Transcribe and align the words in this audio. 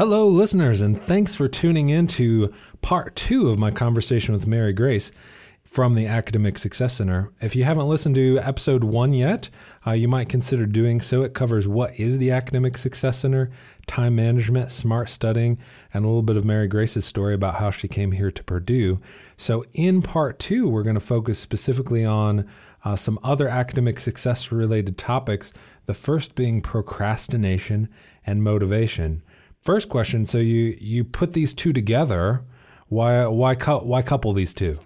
Hello, 0.00 0.26
listeners, 0.28 0.80
and 0.80 0.98
thanks 1.02 1.36
for 1.36 1.46
tuning 1.46 1.90
in 1.90 2.06
to 2.06 2.50
part 2.80 3.14
two 3.14 3.50
of 3.50 3.58
my 3.58 3.70
conversation 3.70 4.32
with 4.32 4.46
Mary 4.46 4.72
Grace 4.72 5.12
from 5.62 5.92
the 5.94 6.06
Academic 6.06 6.56
Success 6.56 6.94
Center. 6.94 7.30
If 7.42 7.54
you 7.54 7.64
haven't 7.64 7.86
listened 7.86 8.14
to 8.14 8.38
episode 8.38 8.82
one 8.82 9.12
yet, 9.12 9.50
uh, 9.86 9.90
you 9.90 10.08
might 10.08 10.30
consider 10.30 10.64
doing 10.64 11.02
so. 11.02 11.20
It 11.20 11.34
covers 11.34 11.68
what 11.68 12.00
is 12.00 12.16
the 12.16 12.30
Academic 12.30 12.78
Success 12.78 13.18
Center, 13.18 13.50
time 13.86 14.16
management, 14.16 14.72
smart 14.72 15.10
studying, 15.10 15.58
and 15.92 16.02
a 16.02 16.08
little 16.08 16.22
bit 16.22 16.38
of 16.38 16.46
Mary 16.46 16.66
Grace's 16.66 17.04
story 17.04 17.34
about 17.34 17.56
how 17.56 17.70
she 17.70 17.86
came 17.86 18.12
here 18.12 18.30
to 18.30 18.42
Purdue. 18.42 19.00
So, 19.36 19.66
in 19.74 20.00
part 20.00 20.38
two, 20.38 20.66
we're 20.66 20.82
going 20.82 20.94
to 20.94 21.00
focus 21.00 21.38
specifically 21.38 22.06
on 22.06 22.48
uh, 22.86 22.96
some 22.96 23.18
other 23.22 23.48
academic 23.48 24.00
success 24.00 24.50
related 24.50 24.96
topics. 24.96 25.52
The 25.84 25.92
first 25.92 26.34
being 26.34 26.62
procrastination 26.62 27.90
and 28.24 28.42
motivation. 28.42 29.22
First 29.62 29.88
question: 29.88 30.26
So 30.26 30.38
you 30.38 30.76
you 30.80 31.04
put 31.04 31.32
these 31.32 31.54
two 31.54 31.72
together? 31.72 32.44
Why 32.88 33.26
why 33.26 33.54
why 33.54 34.02
couple 34.02 34.32
these 34.32 34.54
two? 34.54 34.78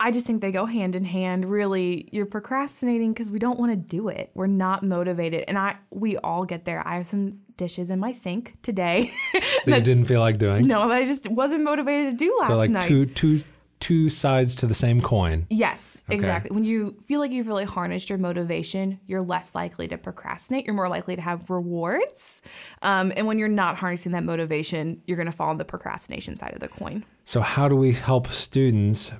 I 0.00 0.12
just 0.12 0.28
think 0.28 0.40
they 0.42 0.52
go 0.52 0.64
hand 0.64 0.94
in 0.94 1.04
hand. 1.04 1.44
Really, 1.50 2.08
you're 2.12 2.26
procrastinating 2.26 3.12
because 3.12 3.32
we 3.32 3.40
don't 3.40 3.58
want 3.58 3.72
to 3.72 3.76
do 3.76 4.08
it. 4.08 4.30
We're 4.32 4.46
not 4.46 4.84
motivated, 4.84 5.44
and 5.48 5.58
I 5.58 5.76
we 5.90 6.16
all 6.18 6.44
get 6.44 6.64
there. 6.64 6.86
I 6.86 6.94
have 6.94 7.06
some 7.08 7.30
dishes 7.56 7.90
in 7.90 7.98
my 7.98 8.12
sink 8.12 8.54
today 8.62 9.10
that 9.32 9.66
you 9.66 9.80
didn't 9.80 10.04
feel 10.04 10.20
like 10.20 10.38
doing. 10.38 10.68
No, 10.68 10.86
that 10.88 10.94
I 10.94 11.04
just 11.04 11.28
wasn't 11.28 11.64
motivated 11.64 12.16
to 12.16 12.24
do 12.24 12.36
last 12.38 12.48
night. 12.48 12.54
so 12.54 12.58
like 12.58 12.70
night. 12.70 12.82
two 12.82 13.06
two 13.06 13.38
two 13.80 14.08
sides 14.08 14.54
to 14.56 14.66
the 14.66 14.74
same 14.74 15.00
coin. 15.00 15.46
Yes, 15.50 16.04
okay. 16.08 16.14
exactly. 16.14 16.54
When 16.54 16.64
you 16.64 16.96
feel 17.06 17.20
like 17.20 17.32
you've 17.32 17.46
really 17.46 17.64
harnessed 17.64 18.08
your 18.08 18.18
motivation, 18.18 19.00
you're 19.06 19.22
less 19.22 19.54
likely 19.54 19.88
to 19.88 19.98
procrastinate. 19.98 20.66
You're 20.66 20.74
more 20.74 20.88
likely 20.88 21.16
to 21.16 21.22
have 21.22 21.48
rewards. 21.50 22.42
Um, 22.82 23.12
and 23.16 23.26
when 23.26 23.38
you're 23.38 23.48
not 23.48 23.76
harnessing 23.76 24.12
that 24.12 24.24
motivation, 24.24 25.02
you're 25.06 25.16
going 25.16 25.26
to 25.30 25.32
fall 25.32 25.48
on 25.48 25.58
the 25.58 25.64
procrastination 25.64 26.36
side 26.36 26.54
of 26.54 26.60
the 26.60 26.68
coin. 26.68 27.04
So, 27.24 27.40
how 27.40 27.68
do 27.68 27.76
we 27.76 27.92
help 27.92 28.28
students 28.28 29.12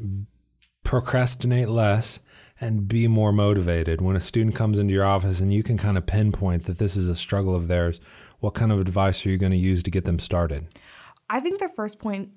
procrastinate 0.85 1.69
less 1.69 2.21
and 2.61 2.89
be 2.89 3.07
more 3.07 3.33
motivated? 3.33 4.01
When 4.01 4.17
a 4.17 4.21
student 4.21 4.57
comes 4.57 4.79
into 4.79 4.93
your 4.93 5.05
office 5.05 5.41
and 5.41 5.53
you 5.53 5.63
can 5.63 5.79
kind 5.79 5.97
of 5.97 6.07
pinpoint 6.07 6.65
that 6.65 6.79
this 6.79 6.97
is 6.97 7.09
a 7.09 7.17
struggle 7.17 7.55
of 7.55 7.69
theirs, 7.69 8.01
what 8.41 8.55
kind 8.55 8.73
of 8.73 8.81
advice 8.81 9.25
are 9.25 9.31
you 9.31 9.37
going 9.37 9.53
to 9.53 9.59
use 9.59 9.83
to 9.83 9.91
get 9.91 10.05
them 10.05 10.19
started? 10.19 10.67
I 11.31 11.41
think 11.41 11.59
the 11.59 11.69
first 11.69 11.99
point 11.99 12.31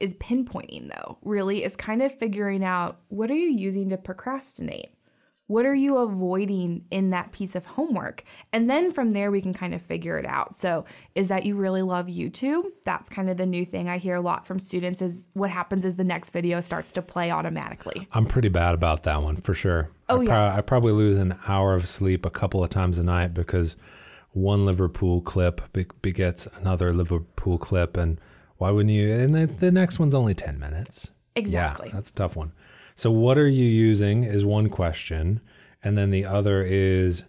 is 0.00 0.14
pinpointing 0.14 0.88
though 0.88 1.18
really 1.22 1.62
is 1.62 1.76
kind 1.76 2.02
of 2.02 2.12
figuring 2.18 2.64
out 2.64 3.00
what 3.08 3.30
are 3.30 3.34
you 3.34 3.50
using 3.50 3.90
to 3.90 3.96
procrastinate? 3.96 4.94
What 5.46 5.66
are 5.66 5.74
you 5.74 5.96
avoiding 5.96 6.84
in 6.92 7.10
that 7.10 7.32
piece 7.32 7.56
of 7.56 7.66
homework? 7.66 8.22
And 8.52 8.70
then 8.70 8.92
from 8.92 9.10
there 9.10 9.32
we 9.32 9.42
can 9.42 9.52
kind 9.52 9.74
of 9.74 9.82
figure 9.82 10.16
it 10.16 10.24
out. 10.24 10.56
So 10.56 10.84
is 11.16 11.26
that 11.26 11.44
you 11.44 11.56
really 11.56 11.82
love 11.82 12.06
youtube? 12.06 12.66
That's 12.84 13.10
kind 13.10 13.28
of 13.28 13.36
the 13.36 13.46
new 13.46 13.66
thing 13.66 13.88
i 13.88 13.98
hear 13.98 14.14
a 14.14 14.20
lot 14.20 14.46
from 14.46 14.58
students 14.58 15.02
is 15.02 15.28
what 15.32 15.50
happens 15.50 15.84
is 15.84 15.96
the 15.96 16.04
next 16.04 16.30
video 16.30 16.60
starts 16.60 16.92
to 16.92 17.02
play 17.02 17.30
automatically. 17.30 18.08
I'm 18.12 18.26
pretty 18.26 18.48
bad 18.48 18.74
about 18.74 19.02
that 19.02 19.22
one 19.22 19.36
for 19.36 19.54
sure. 19.54 19.90
Oh 20.08 20.20
I, 20.20 20.24
yeah. 20.24 20.54
I 20.56 20.60
probably 20.60 20.92
lose 20.92 21.18
an 21.18 21.36
hour 21.48 21.74
of 21.74 21.88
sleep 21.88 22.24
a 22.24 22.30
couple 22.30 22.62
of 22.62 22.70
times 22.70 22.96
a 22.98 23.02
night 23.02 23.34
because 23.34 23.76
one 24.32 24.64
liverpool 24.64 25.20
clip 25.20 25.60
begets 26.00 26.46
another 26.58 26.92
liverpool 26.92 27.58
clip 27.58 27.96
and 27.96 28.20
why 28.60 28.70
wouldn't 28.70 28.94
you? 28.94 29.10
And 29.10 29.34
the, 29.34 29.46
the 29.46 29.70
next 29.70 29.98
one's 29.98 30.14
only 30.14 30.34
10 30.34 30.58
minutes. 30.58 31.12
Exactly. 31.34 31.88
Yeah, 31.88 31.94
that's 31.94 32.10
a 32.10 32.14
tough 32.14 32.36
one. 32.36 32.52
So, 32.94 33.10
what 33.10 33.38
are 33.38 33.48
you 33.48 33.64
using 33.64 34.22
is 34.22 34.44
one 34.44 34.68
question. 34.68 35.40
And 35.82 35.96
then 35.96 36.10
the 36.10 36.26
other 36.26 36.62
is, 36.62 37.24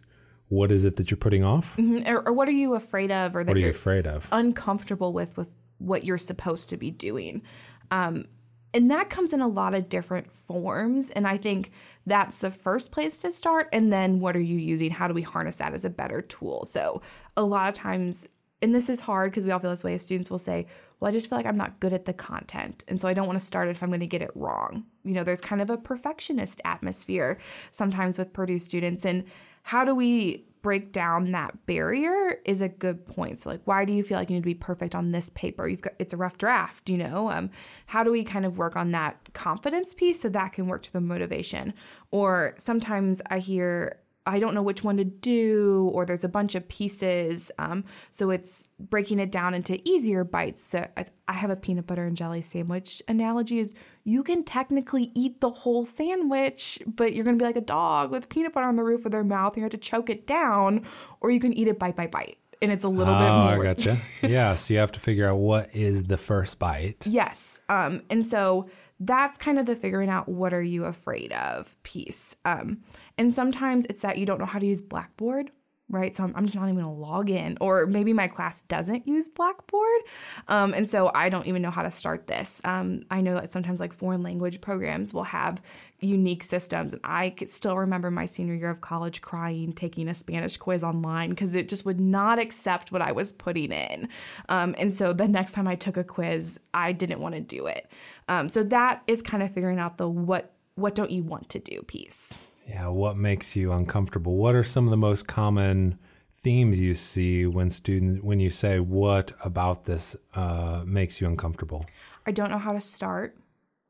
what 0.50 0.74
is 0.74 0.84
it 0.84 0.98
that 0.98 1.10
you're 1.10 1.18
putting 1.18 1.42
off? 1.42 1.78
Mm-hmm. 1.78 2.06
Or, 2.06 2.28
or, 2.28 2.34
what 2.34 2.50
are 2.50 2.52
you 2.52 2.76
afraid 2.76 3.12
of? 3.12 3.34
Or 3.34 3.46
that 3.46 3.52
what 3.52 3.56
are 3.56 3.62
you 3.62 3.70
afraid 3.70 4.06
of? 4.06 4.28
Uncomfortable 4.34 5.14
with, 5.14 5.38
with 5.38 5.50
what 5.78 6.04
you're 6.04 6.18
supposed 6.18 6.68
to 6.72 6.76
be 6.76 6.92
doing. 6.92 7.44
Um, 7.92 8.26
and 8.74 8.92
that 8.92 9.10
comes 9.10 9.32
in 9.32 9.40
a 9.40 9.48
lot 9.48 9.74
of 9.74 9.88
different 9.88 10.30
forms. 10.30 11.12
And 11.12 11.26
I 11.26 11.38
think 11.38 11.72
that's 12.06 12.40
the 12.40 12.52
first 12.52 12.92
place 12.92 13.22
to 13.22 13.32
start. 13.32 13.70
And 13.72 13.94
then 13.94 14.20
what 14.20 14.36
are 14.36 14.42
you 14.42 14.58
using? 14.58 14.92
How 14.92 15.08
do 15.08 15.14
we 15.14 15.22
harness 15.22 15.56
that 15.58 15.74
as 15.74 15.86
a 15.86 15.90
better 15.90 16.22
tool? 16.22 16.66
So, 16.66 17.02
a 17.38 17.44
lot 17.44 17.70
of 17.70 17.74
times, 17.74 18.28
and 18.62 18.76
this 18.76 18.90
is 18.90 19.00
hard 19.00 19.32
because 19.32 19.46
we 19.46 19.52
all 19.52 19.60
feel 19.60 19.72
this 19.72 19.86
way 19.86 19.94
as 19.94 20.04
students 20.04 20.30
will 20.30 20.38
say, 20.38 20.68
well, 21.02 21.10
I 21.10 21.12
just 21.12 21.28
feel 21.28 21.38
like 21.38 21.48
I'm 21.48 21.58
not 21.58 21.80
good 21.80 21.94
at 21.94 22.06
the 22.06 22.14
content. 22.14 22.84
And 22.88 23.02
so 23.02 23.08
I 23.08 23.14
don't 23.14 23.26
want 23.26 23.40
to 23.40 23.46
start 23.46 23.68
if 23.68 23.82
I'm 23.82 23.90
going 23.90 24.02
to 24.02 24.08
get 24.08 24.22
it 24.22 24.32
wrong. 24.36 24.86
You 25.04 25.14
know, 25.14 25.24
there's 25.24 25.42
kind 25.42 25.62
of 25.62 25.72
a 25.72 25.78
perfectionist 25.78 26.62
atmosphere 26.64 27.40
sometimes 27.72 28.20
with 28.20 28.32
Purdue 28.32 28.60
students. 28.60 29.04
And 29.04 29.26
how 29.64 29.84
do 29.84 29.96
we 29.96 30.46
break 30.62 30.92
down 30.92 31.32
that 31.32 31.66
barrier 31.66 32.40
is 32.46 32.62
a 32.62 32.70
good 32.70 33.04
point. 33.08 33.40
So 33.40 33.50
like 33.50 33.62
why 33.66 33.84
do 33.84 33.94
you 33.94 34.04
feel 34.04 34.16
like 34.16 34.30
you 34.30 34.36
need 34.36 34.42
to 34.42 34.46
be 34.46 34.54
perfect 34.54 34.94
on 34.94 35.12
this 35.12 35.32
paper? 35.32 35.68
You've 35.68 35.82
got 35.82 35.94
it's 35.98 36.14
a 36.14 36.18
rough 36.18 36.38
draft, 36.38 36.88
you 36.88 36.98
know? 36.98 37.32
Um 37.32 37.50
how 37.88 38.04
do 38.04 38.12
we 38.12 38.24
kind 38.24 38.46
of 38.46 38.60
work 38.60 38.76
on 38.76 38.92
that 38.92 39.34
confidence 39.34 39.96
piece 39.96 40.22
so 40.22 40.30
that 40.30 40.54
can 40.54 40.68
work 40.68 40.84
to 40.84 40.94
the 40.94 41.02
motivation? 41.02 41.74
Or 42.12 42.54
sometimes 42.58 43.24
I 43.28 43.40
hear 43.40 43.98
I 44.26 44.40
don't 44.40 44.54
know 44.54 44.62
which 44.62 44.84
one 44.84 44.98
to 44.98 45.04
do, 45.04 45.90
or 45.94 46.06
there's 46.06 46.24
a 46.24 46.30
bunch 46.30 46.54
of 46.54 46.68
pieces. 46.68 47.52
Um, 47.58 47.84
so 48.12 48.30
it's 48.30 48.68
breaking 48.80 49.20
it 49.20 49.32
down 49.32 49.54
into 49.56 49.82
easier 49.88 50.24
bites. 50.24 50.64
So 50.64 50.88
I, 50.96 51.06
I, 51.28 51.34
have 51.34 51.50
a 51.50 51.56
peanut 51.56 51.88
butter 51.88 52.06
and 52.06 52.16
jelly 52.16 52.42
sandwich 52.42 53.02
analogy 53.08 53.60
is 53.60 53.74
you 54.04 54.24
can 54.24 54.44
technically 54.44 55.12
eat 55.16 55.42
the 55.42 55.50
whole 55.50 55.86
sandwich, 55.86 56.80
but 56.86 57.14
you're 57.14 57.24
going 57.24 57.38
to 57.38 57.42
be 57.42 57.48
like 57.48 57.56
a 57.56 57.62
dog 57.62 58.12
with 58.12 58.30
peanut 58.30 58.54
butter 58.54 58.68
on 58.68 58.76
the 58.76 58.84
roof 58.84 59.06
of 59.06 59.12
their 59.12 59.24
mouth. 59.24 59.58
You 59.58 59.64
have 59.64 59.72
to 59.72 59.78
choke 59.78 60.12
it 60.12 60.28
down, 60.28 60.86
or 61.20 61.32
you 61.32 61.40
can 61.40 61.54
eat 61.54 61.68
it 61.68 61.80
bite 61.80 61.96
by 61.96 62.06
bite. 62.06 62.38
And 62.62 62.72
it's 62.72 62.84
a 62.84 62.90
little 62.90 63.16
oh, 63.16 63.18
bit 63.18 63.28
more. 63.28 63.56
Oh, 63.56 63.62
I 63.62 63.74
gotcha. 63.74 63.98
yeah. 64.22 64.54
So 64.54 64.76
you 64.76 64.80
have 64.80 64.92
to 64.92 65.00
figure 65.00 65.28
out 65.28 65.38
what 65.38 65.74
is 65.74 66.04
the 66.04 66.18
first 66.18 66.60
bite. 66.60 67.08
Yes. 67.08 67.60
Um, 67.70 68.04
and 68.12 68.24
so 68.24 68.70
that's 69.04 69.38
kind 69.40 69.58
of 69.58 69.66
the 69.66 69.76
figuring 69.76 70.10
out 70.10 70.30
what 70.30 70.54
are 70.54 70.62
you 70.62 70.86
afraid 70.86 71.34
of 71.34 71.76
piece. 71.82 72.36
Um, 72.46 72.82
and 73.18 73.34
sometimes 73.34 73.86
it's 73.90 74.02
that 74.02 74.18
you 74.18 74.28
don't 74.28 74.40
know 74.40 74.46
how 74.46 74.60
to 74.60 74.66
use 74.66 74.80
Blackboard, 74.80 75.50
right? 75.92 76.16
So 76.16 76.24
I'm, 76.24 76.34
I'm 76.36 76.46
just 76.46 76.56
not 76.56 76.64
even 76.64 76.76
gonna 76.76 76.94
log 76.94 77.30
in, 77.30 77.58
or 77.62 77.86
maybe 77.86 78.14
my 78.14 78.28
class 78.28 78.64
doesn't 78.64 79.08
use 79.08 79.30
Blackboard, 79.30 80.02
um, 80.48 80.74
and 80.74 80.90
so 80.90 81.12
I 81.14 81.30
don't 81.30 81.46
even 81.46 81.62
know 81.62 81.72
how 81.72 81.84
to 81.84 81.92
start 81.92 82.28
this. 82.28 82.62
Um, 82.64 83.02
I 83.12 83.22
know 83.22 83.36
that 83.36 83.54
sometimes 83.54 83.80
like 83.80 83.94
foreign 83.94 84.24
language 84.24 84.62
programs 84.62 85.14
will 85.14 85.26
have 85.26 85.62
unique 86.00 86.42
systems, 86.44 86.94
and 86.94 87.02
I 87.04 87.36
still 87.46 87.78
remember 87.78 88.10
my 88.10 88.26
senior 88.26 88.56
year 88.56 88.70
of 88.70 88.82
college 88.82 89.22
crying 89.22 89.74
taking 89.74 90.08
a 90.08 90.14
Spanish 90.14 90.58
quiz 90.58 90.84
online 90.84 91.32
because 91.32 91.54
it 91.54 91.70
just 91.70 91.86
would 91.86 92.00
not 92.00 92.40
accept 92.40 92.92
what 92.92 93.02
I 93.02 93.12
was 93.12 93.34
putting 93.34 93.72
in, 93.72 94.10
um, 94.50 94.74
and 94.78 94.94
so 94.94 95.14
the 95.14 95.28
next 95.28 95.52
time 95.52 95.68
I 95.68 95.76
took 95.76 95.98
a 95.98 96.04
quiz, 96.04 96.60
I 96.74 96.94
didn't 96.94 97.20
want 97.20 97.36
to 97.36 97.42
do 97.42 97.68
it. 97.68 97.92
Um, 98.28 98.50
so 98.50 98.64
that 98.64 99.04
is 99.08 99.22
kind 99.22 99.44
of 99.44 99.54
figuring 99.54 99.78
out 99.78 99.98
the 99.98 100.08
what 100.08 100.54
what 100.76 100.96
don't 100.96 101.12
you 101.12 101.24
want 101.24 101.50
to 101.50 101.60
do 101.60 101.82
piece. 101.84 102.38
Yeah, 102.72 102.88
what 102.88 103.18
makes 103.18 103.54
you 103.54 103.74
uncomfortable? 103.74 104.38
What 104.38 104.56
are 104.56 104.64
some 104.64 104.86
of 104.86 104.92
the 104.92 104.98
most 104.98 105.28
common 105.28 106.00
themes 106.34 106.80
you 106.80 106.94
see 106.94 107.46
when 107.46 107.70
students 107.70 108.24
when 108.24 108.40
you 108.40 108.50
say 108.50 108.80
what 108.80 109.34
about 109.44 109.84
this 109.84 110.16
uh, 110.36 110.82
makes 110.86 111.20
you 111.20 111.28
uncomfortable? 111.28 111.84
I 112.26 112.32
don't 112.32 112.50
know 112.50 112.58
how 112.58 112.72
to 112.72 112.80
start. 112.80 113.36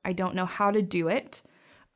I 0.03 0.13
don't 0.13 0.33
know 0.33 0.47
how 0.47 0.71
to 0.71 0.81
do 0.81 1.09
it, 1.09 1.43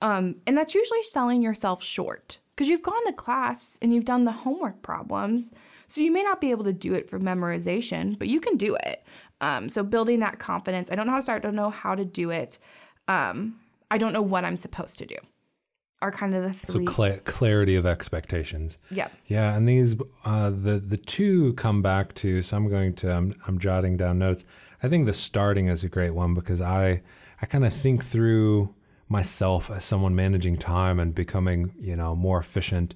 um, 0.04 0.36
and 0.46 0.56
that's 0.56 0.76
usually 0.76 1.02
selling 1.02 1.42
yourself 1.42 1.82
short 1.82 2.38
because 2.56 2.70
you've 2.70 2.84
gone 2.84 3.04
to 3.08 3.14
class 3.14 3.80
and 3.82 3.92
you've 3.92 4.06
done 4.06 4.26
the 4.26 4.32
homework 4.32 4.84
problems. 4.84 5.52
So 5.88 6.02
you 6.02 6.12
may 6.12 6.22
not 6.22 6.40
be 6.40 6.52
able 6.52 6.66
to 6.66 6.74
do 6.74 6.94
it 6.94 7.10
for 7.10 7.20
memorization, 7.20 8.20
but 8.20 8.28
you 8.28 8.40
can 8.40 8.58
do 8.58 8.78
it. 8.86 9.04
Um, 9.42 9.70
so 9.70 9.82
building 9.82 10.20
that 10.20 10.38
confidence. 10.38 10.92
I 10.92 10.96
don't 10.96 11.08
know 11.08 11.14
how 11.14 11.20
to 11.20 11.24
start. 11.24 11.44
I 11.44 11.48
don't 11.48 11.56
know 11.56 11.72
how 11.72 11.96
to 11.96 12.06
do 12.06 12.30
it. 12.30 12.60
Um, 13.08 13.60
I 13.90 13.98
don't 13.98 14.14
know 14.14 14.22
what 14.22 14.46
I'm 14.46 14.58
supposed 14.58 15.00
to 15.00 15.08
do. 15.08 15.16
Are 16.02 16.12
kind 16.12 16.36
of 16.36 16.44
the 16.44 16.54
three. 16.54 16.86
So 16.86 16.92
cl- 16.92 17.20
clarity 17.24 17.76
of 17.76 17.86
expectations. 17.86 18.78
Yeah. 18.92 19.08
Yeah, 19.26 19.56
and 19.56 19.68
these 19.68 19.96
uh, 20.24 20.50
the 20.50 20.80
the 20.80 20.98
two 20.98 21.54
come 21.54 21.82
back 21.82 22.14
to. 22.16 22.42
So 22.42 22.58
I'm 22.58 22.70
going 22.70 22.94
to 22.96 23.12
I'm, 23.12 23.36
I'm 23.48 23.60
jotting 23.60 23.98
down 23.98 24.20
notes. 24.20 24.46
I 24.84 24.90
think 24.90 25.06
the 25.06 25.14
starting 25.14 25.68
is 25.68 25.84
a 25.84 25.90
great 25.90 26.12
one 26.12 26.34
because 26.34 26.62
I 26.62 27.02
I 27.42 27.46
kind 27.46 27.66
of 27.66 27.74
think 27.74 28.04
through 28.04 28.76
myself 29.08 29.72
as 29.72 29.84
someone 29.84 30.16
managing 30.16 30.58
time 30.58 31.00
and 31.00 31.16
becoming 31.16 31.74
you 31.80 31.96
know 31.96 32.16
more 32.16 32.40
efficient. 32.40 32.94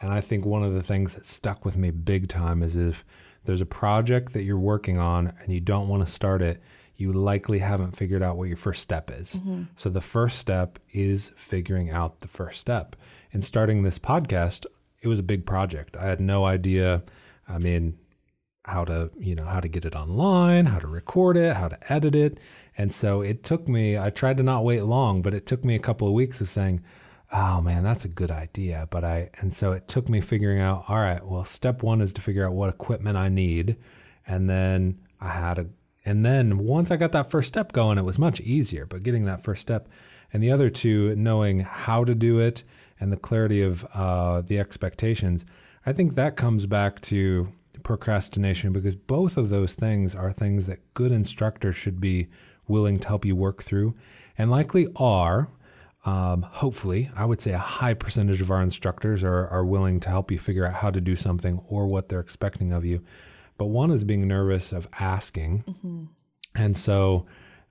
And 0.00 0.12
I 0.12 0.20
think 0.20 0.44
one 0.44 0.62
of 0.62 0.72
the 0.72 0.82
things 0.82 1.14
that 1.14 1.26
stuck 1.26 1.64
with 1.64 1.76
me 1.76 1.90
big 1.90 2.28
time 2.28 2.62
is 2.62 2.74
if 2.74 3.04
there's 3.44 3.60
a 3.60 3.66
project 3.66 4.32
that 4.32 4.42
you're 4.42 4.58
working 4.58 4.98
on 4.98 5.34
and 5.42 5.52
you 5.52 5.60
don't 5.60 5.88
want 5.88 6.04
to 6.04 6.10
start 6.10 6.42
it, 6.42 6.60
you 7.00 7.12
likely 7.12 7.60
haven't 7.60 7.96
figured 7.96 8.22
out 8.22 8.36
what 8.36 8.48
your 8.48 8.56
first 8.56 8.82
step 8.82 9.10
is. 9.10 9.36
Mm-hmm. 9.36 9.64
So 9.76 9.88
the 9.88 10.00
first 10.00 10.38
step 10.38 10.78
is 10.92 11.32
figuring 11.36 11.90
out 11.90 12.20
the 12.20 12.28
first 12.28 12.60
step. 12.60 12.96
In 13.32 13.42
starting 13.42 13.82
this 13.82 13.98
podcast, 13.98 14.66
it 15.00 15.08
was 15.08 15.18
a 15.18 15.24
big 15.24 15.46
project. 15.46 15.96
I 15.96 16.06
had 16.06 16.20
no 16.20 16.44
idea. 16.44 17.02
I 17.48 17.58
mean, 17.58 17.98
how 18.66 18.84
to 18.84 19.10
you 19.18 19.34
know 19.34 19.46
how 19.46 19.58
to 19.58 19.68
get 19.68 19.86
it 19.86 19.96
online 19.96 20.66
how 20.66 20.78
to 20.78 20.86
record 20.86 21.34
it 21.34 21.56
how 21.56 21.66
to 21.66 21.92
edit 21.92 22.14
it 22.14 22.38
and 22.76 22.92
so 22.92 23.22
it 23.22 23.42
took 23.42 23.66
me 23.66 23.96
i 23.96 24.10
tried 24.10 24.36
to 24.36 24.42
not 24.42 24.62
wait 24.62 24.82
long 24.82 25.22
but 25.22 25.32
it 25.32 25.46
took 25.46 25.64
me 25.64 25.74
a 25.74 25.78
couple 25.78 26.06
of 26.06 26.12
weeks 26.12 26.42
of 26.42 26.48
saying 26.48 26.80
oh 27.32 27.60
man, 27.60 27.82
that's 27.82 28.04
a 28.04 28.08
good 28.08 28.30
idea. 28.30 28.88
But 28.90 29.04
I, 29.04 29.30
and 29.38 29.52
so 29.52 29.72
it 29.72 29.88
took 29.88 30.08
me 30.08 30.20
figuring 30.20 30.60
out, 30.60 30.84
all 30.88 30.98
right, 30.98 31.24
well, 31.24 31.44
step 31.44 31.82
one 31.82 32.00
is 32.00 32.12
to 32.14 32.20
figure 32.20 32.46
out 32.46 32.52
what 32.52 32.70
equipment 32.70 33.16
I 33.16 33.28
need. 33.28 33.76
And 34.26 34.48
then 34.48 35.00
I 35.20 35.28
had 35.28 35.58
a, 35.58 35.66
and 36.04 36.24
then 36.24 36.58
once 36.58 36.90
I 36.90 36.96
got 36.96 37.12
that 37.12 37.30
first 37.30 37.48
step 37.48 37.72
going, 37.72 37.98
it 37.98 38.04
was 38.04 38.18
much 38.18 38.40
easier. 38.40 38.86
But 38.86 39.02
getting 39.02 39.24
that 39.26 39.42
first 39.42 39.62
step, 39.62 39.88
and 40.32 40.42
the 40.42 40.50
other 40.50 40.70
two, 40.70 41.14
knowing 41.16 41.60
how 41.60 42.04
to 42.04 42.14
do 42.14 42.38
it 42.38 42.62
and 42.98 43.12
the 43.12 43.16
clarity 43.16 43.62
of 43.62 43.84
uh, 43.94 44.40
the 44.42 44.58
expectations, 44.58 45.44
I 45.84 45.92
think 45.92 46.14
that 46.14 46.36
comes 46.36 46.66
back 46.66 47.00
to 47.02 47.52
procrastination 47.82 48.72
because 48.72 48.96
both 48.96 49.36
of 49.36 49.48
those 49.48 49.74
things 49.74 50.14
are 50.14 50.32
things 50.32 50.66
that 50.66 50.94
good 50.94 51.12
instructors 51.12 51.76
should 51.76 52.00
be 52.00 52.28
willing 52.68 52.98
to 53.00 53.08
help 53.08 53.24
you 53.24 53.34
work 53.34 53.62
through 53.62 53.94
and 54.38 54.50
likely 54.50 54.88
are. 54.96 55.48
Um, 56.06 56.42
hopefully, 56.42 57.10
I 57.14 57.26
would 57.26 57.42
say 57.42 57.52
a 57.52 57.58
high 57.58 57.92
percentage 57.92 58.40
of 58.40 58.50
our 58.50 58.62
instructors 58.62 59.22
are, 59.22 59.46
are 59.48 59.64
willing 59.64 60.00
to 60.00 60.08
help 60.08 60.30
you 60.30 60.38
figure 60.38 60.64
out 60.64 60.74
how 60.74 60.90
to 60.90 61.00
do 61.00 61.14
something 61.14 61.60
or 61.68 61.86
what 61.86 62.08
they're 62.08 62.20
expecting 62.20 62.72
of 62.72 62.84
you. 62.84 63.02
But 63.60 63.66
one 63.66 63.90
is 63.90 64.04
being 64.04 64.26
nervous 64.26 64.72
of 64.72 64.88
asking. 64.98 65.64
Mm-hmm. 65.68 66.04
And 66.54 66.74
so 66.74 67.26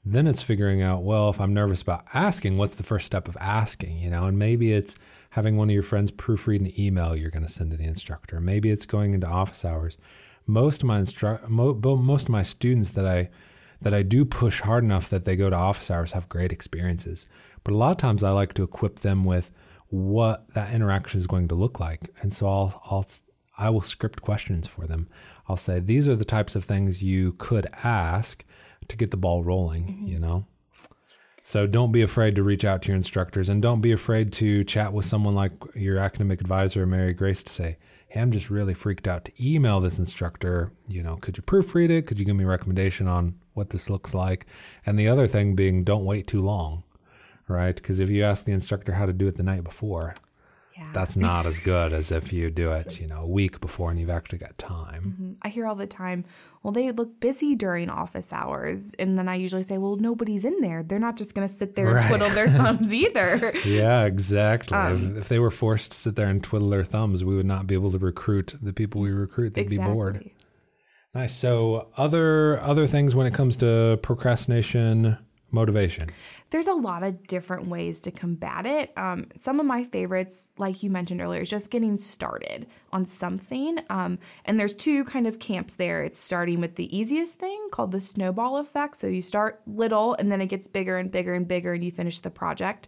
then 0.05 0.27
it's 0.27 0.43
figuring 0.43 0.83
out, 0.83 1.01
well, 1.01 1.31
if 1.31 1.41
I'm 1.41 1.51
nervous 1.51 1.81
about 1.81 2.05
asking, 2.13 2.59
what's 2.59 2.75
the 2.75 2.83
first 2.83 3.07
step 3.07 3.27
of 3.27 3.35
asking? 3.41 3.97
You 3.97 4.11
know, 4.11 4.25
and 4.25 4.37
maybe 4.37 4.71
it's 4.71 4.95
having 5.31 5.57
one 5.57 5.67
of 5.67 5.73
your 5.73 5.81
friends 5.81 6.11
proofread 6.11 6.59
an 6.59 6.79
email 6.79 7.15
you're 7.15 7.31
going 7.31 7.41
to 7.41 7.49
send 7.51 7.71
to 7.71 7.77
the 7.77 7.85
instructor. 7.85 8.39
Maybe 8.39 8.69
it's 8.69 8.85
going 8.85 9.15
into 9.15 9.25
office 9.25 9.65
hours. 9.65 9.97
Most 10.45 10.83
of 10.83 10.87
my 10.87 11.01
instru- 11.01 11.49
mo- 11.49 11.73
most 11.73 12.25
of 12.25 12.29
my 12.29 12.43
students 12.43 12.93
that 12.93 13.07
I 13.07 13.31
that 13.81 13.95
I 13.95 14.03
do 14.03 14.25
push 14.25 14.61
hard 14.61 14.83
enough 14.83 15.09
that 15.09 15.25
they 15.25 15.35
go 15.35 15.49
to 15.49 15.55
office 15.55 15.89
hours 15.89 16.11
have 16.11 16.29
great 16.29 16.51
experiences. 16.51 17.25
But 17.63 17.73
a 17.73 17.77
lot 17.77 17.89
of 17.89 17.97
times 17.97 18.23
I 18.23 18.29
like 18.29 18.53
to 18.53 18.63
equip 18.63 18.99
them 18.99 19.23
with 19.25 19.49
what 19.87 20.53
that 20.53 20.71
interaction 20.71 21.19
is 21.19 21.25
going 21.25 21.47
to 21.47 21.55
look 21.55 21.79
like. 21.79 22.13
And 22.21 22.31
so 22.31 22.47
I'll 22.47 22.79
I'll 22.91 23.07
I 23.59 23.69
will 23.69 23.81
script 23.81 24.21
questions 24.21 24.67
for 24.67 24.87
them. 24.87 25.07
I'll 25.47 25.57
say 25.57 25.79
these 25.79 26.07
are 26.07 26.15
the 26.15 26.25
types 26.25 26.55
of 26.55 26.63
things 26.63 27.03
you 27.03 27.33
could 27.33 27.67
ask 27.83 28.45
to 28.87 28.97
get 28.97 29.11
the 29.11 29.17
ball 29.17 29.43
rolling, 29.43 29.83
mm-hmm. 29.83 30.07
you 30.07 30.19
know. 30.19 30.45
So 31.43 31.67
don't 31.67 31.91
be 31.91 32.01
afraid 32.01 32.35
to 32.35 32.43
reach 32.43 32.63
out 32.63 32.83
to 32.83 32.89
your 32.89 32.95
instructors 32.95 33.49
and 33.49 33.61
don't 33.61 33.81
be 33.81 33.91
afraid 33.91 34.31
to 34.33 34.63
chat 34.63 34.93
with 34.93 35.05
someone 35.05 35.33
like 35.33 35.51
your 35.75 35.97
academic 35.97 36.41
advisor, 36.41 36.85
Mary 36.85 37.13
Grace, 37.13 37.43
to 37.43 37.51
say, 37.51 37.77
Hey, 38.07 38.21
I'm 38.21 38.31
just 38.31 38.49
really 38.49 38.73
freaked 38.73 39.07
out 39.07 39.25
to 39.25 39.31
email 39.39 39.79
this 39.79 39.99
instructor. 39.99 40.71
You 40.87 41.03
know, 41.03 41.17
could 41.17 41.37
you 41.37 41.43
proofread 41.43 41.91
it? 41.91 42.07
Could 42.07 42.19
you 42.19 42.25
give 42.25 42.35
me 42.35 42.43
a 42.43 42.47
recommendation 42.47 43.07
on 43.07 43.35
what 43.53 43.69
this 43.69 43.89
looks 43.89 44.13
like? 44.13 44.47
And 44.85 44.97
the 44.97 45.07
other 45.07 45.27
thing 45.27 45.55
being, 45.55 45.83
don't 45.83 46.05
wait 46.05 46.25
too 46.25 46.41
long, 46.41 46.83
right? 47.47 47.75
Because 47.75 47.99
if 47.99 48.09
you 48.09 48.23
ask 48.23 48.45
the 48.45 48.51
instructor 48.51 48.93
how 48.93 49.05
to 49.05 49.13
do 49.13 49.27
it 49.27 49.35
the 49.35 49.43
night 49.43 49.63
before, 49.63 50.15
yeah. 50.79 50.89
That's 50.93 51.17
not 51.17 51.45
as 51.45 51.59
good 51.59 51.91
as 51.91 52.09
if 52.09 52.31
you 52.31 52.49
do 52.49 52.71
it, 52.71 53.01
you 53.01 53.07
know, 53.07 53.23
a 53.23 53.27
week 53.27 53.59
before 53.59 53.91
and 53.91 53.99
you've 53.99 54.09
actually 54.09 54.37
got 54.37 54.57
time. 54.57 55.03
Mm-hmm. 55.03 55.31
I 55.41 55.49
hear 55.49 55.67
all 55.67 55.75
the 55.75 55.85
time, 55.85 56.23
well, 56.63 56.71
they 56.71 56.91
look 56.93 57.19
busy 57.19 57.53
during 57.53 57.89
office 57.89 58.31
hours. 58.31 58.93
And 58.97 59.17
then 59.17 59.27
I 59.27 59.35
usually 59.35 59.63
say, 59.63 59.77
well, 59.77 59.97
nobody's 59.97 60.45
in 60.45 60.61
there. 60.61 60.81
They're 60.81 60.97
not 60.97 61.17
just 61.17 61.35
going 61.35 61.45
to 61.45 61.53
sit 61.53 61.75
there 61.75 61.87
right. 61.87 62.05
and 62.05 62.07
twiddle 62.07 62.29
their 62.29 62.47
thumbs 62.57 62.93
either. 62.93 63.53
yeah, 63.65 64.05
exactly. 64.05 64.77
Um, 64.77 65.17
if, 65.17 65.23
if, 65.23 65.27
they 65.27 65.39
were 65.39 65.51
forced 65.51 65.91
to 65.91 65.97
sit 65.97 66.15
there 66.15 66.27
and 66.27 66.41
twiddle 66.41 66.69
their 66.69 66.85
thumbs, 66.85 67.25
we 67.25 67.35
would 67.35 67.45
not 67.45 67.67
be 67.67 67.73
able 67.73 67.91
to 67.91 67.99
recruit 67.99 68.55
the 68.61 68.71
people 68.71 69.01
we 69.01 69.11
recruit. 69.11 69.55
They'd 69.55 69.63
exactly. 69.63 69.85
be 69.85 69.93
bored. 69.93 70.31
Nice. 71.13 71.35
So 71.35 71.89
other 71.97 72.61
other 72.61 72.85
things 72.85 73.15
when 73.15 73.25
it 73.25 73.33
comes 73.33 73.57
to 73.57 73.99
procrastination, 74.01 75.17
motivation 75.51 76.09
there's 76.51 76.67
a 76.67 76.73
lot 76.73 77.03
of 77.03 77.27
different 77.27 77.67
ways 77.67 78.01
to 78.01 78.11
combat 78.11 78.65
it. 78.65 78.91
Um, 78.97 79.27
some 79.39 79.59
of 79.59 79.65
my 79.65 79.83
favorites, 79.83 80.49
like 80.57 80.81
you 80.81 80.89
mentioned 80.89 81.21
earlier, 81.21 81.41
is 81.41 81.49
just 81.49 81.69
getting 81.69 81.97
started 81.97 82.67
on 82.91 83.05
something. 83.05 83.79
Um, 83.89 84.17
and 84.45 84.59
there's 84.59 84.73
two 84.73 85.03
kind 85.03 85.27
of 85.27 85.39
camps 85.39 85.75
there. 85.75 86.03
It's 86.03 86.17
starting 86.17 86.59
with 86.59 86.75
the 86.75 86.95
easiest 86.95 87.39
thing 87.39 87.67
called 87.71 87.91
the 87.91 88.01
snowball 88.01 88.57
effect. 88.57 88.97
So 88.97 89.07
you 89.07 89.21
start 89.21 89.61
little 89.67 90.15
and 90.15 90.31
then 90.31 90.41
it 90.41 90.47
gets 90.47 90.67
bigger 90.67 90.97
and 90.97 91.11
bigger 91.11 91.33
and 91.33 91.47
bigger 91.47 91.73
and 91.73 91.83
you 91.83 91.91
finish 91.91 92.19
the 92.19 92.31
project. 92.31 92.87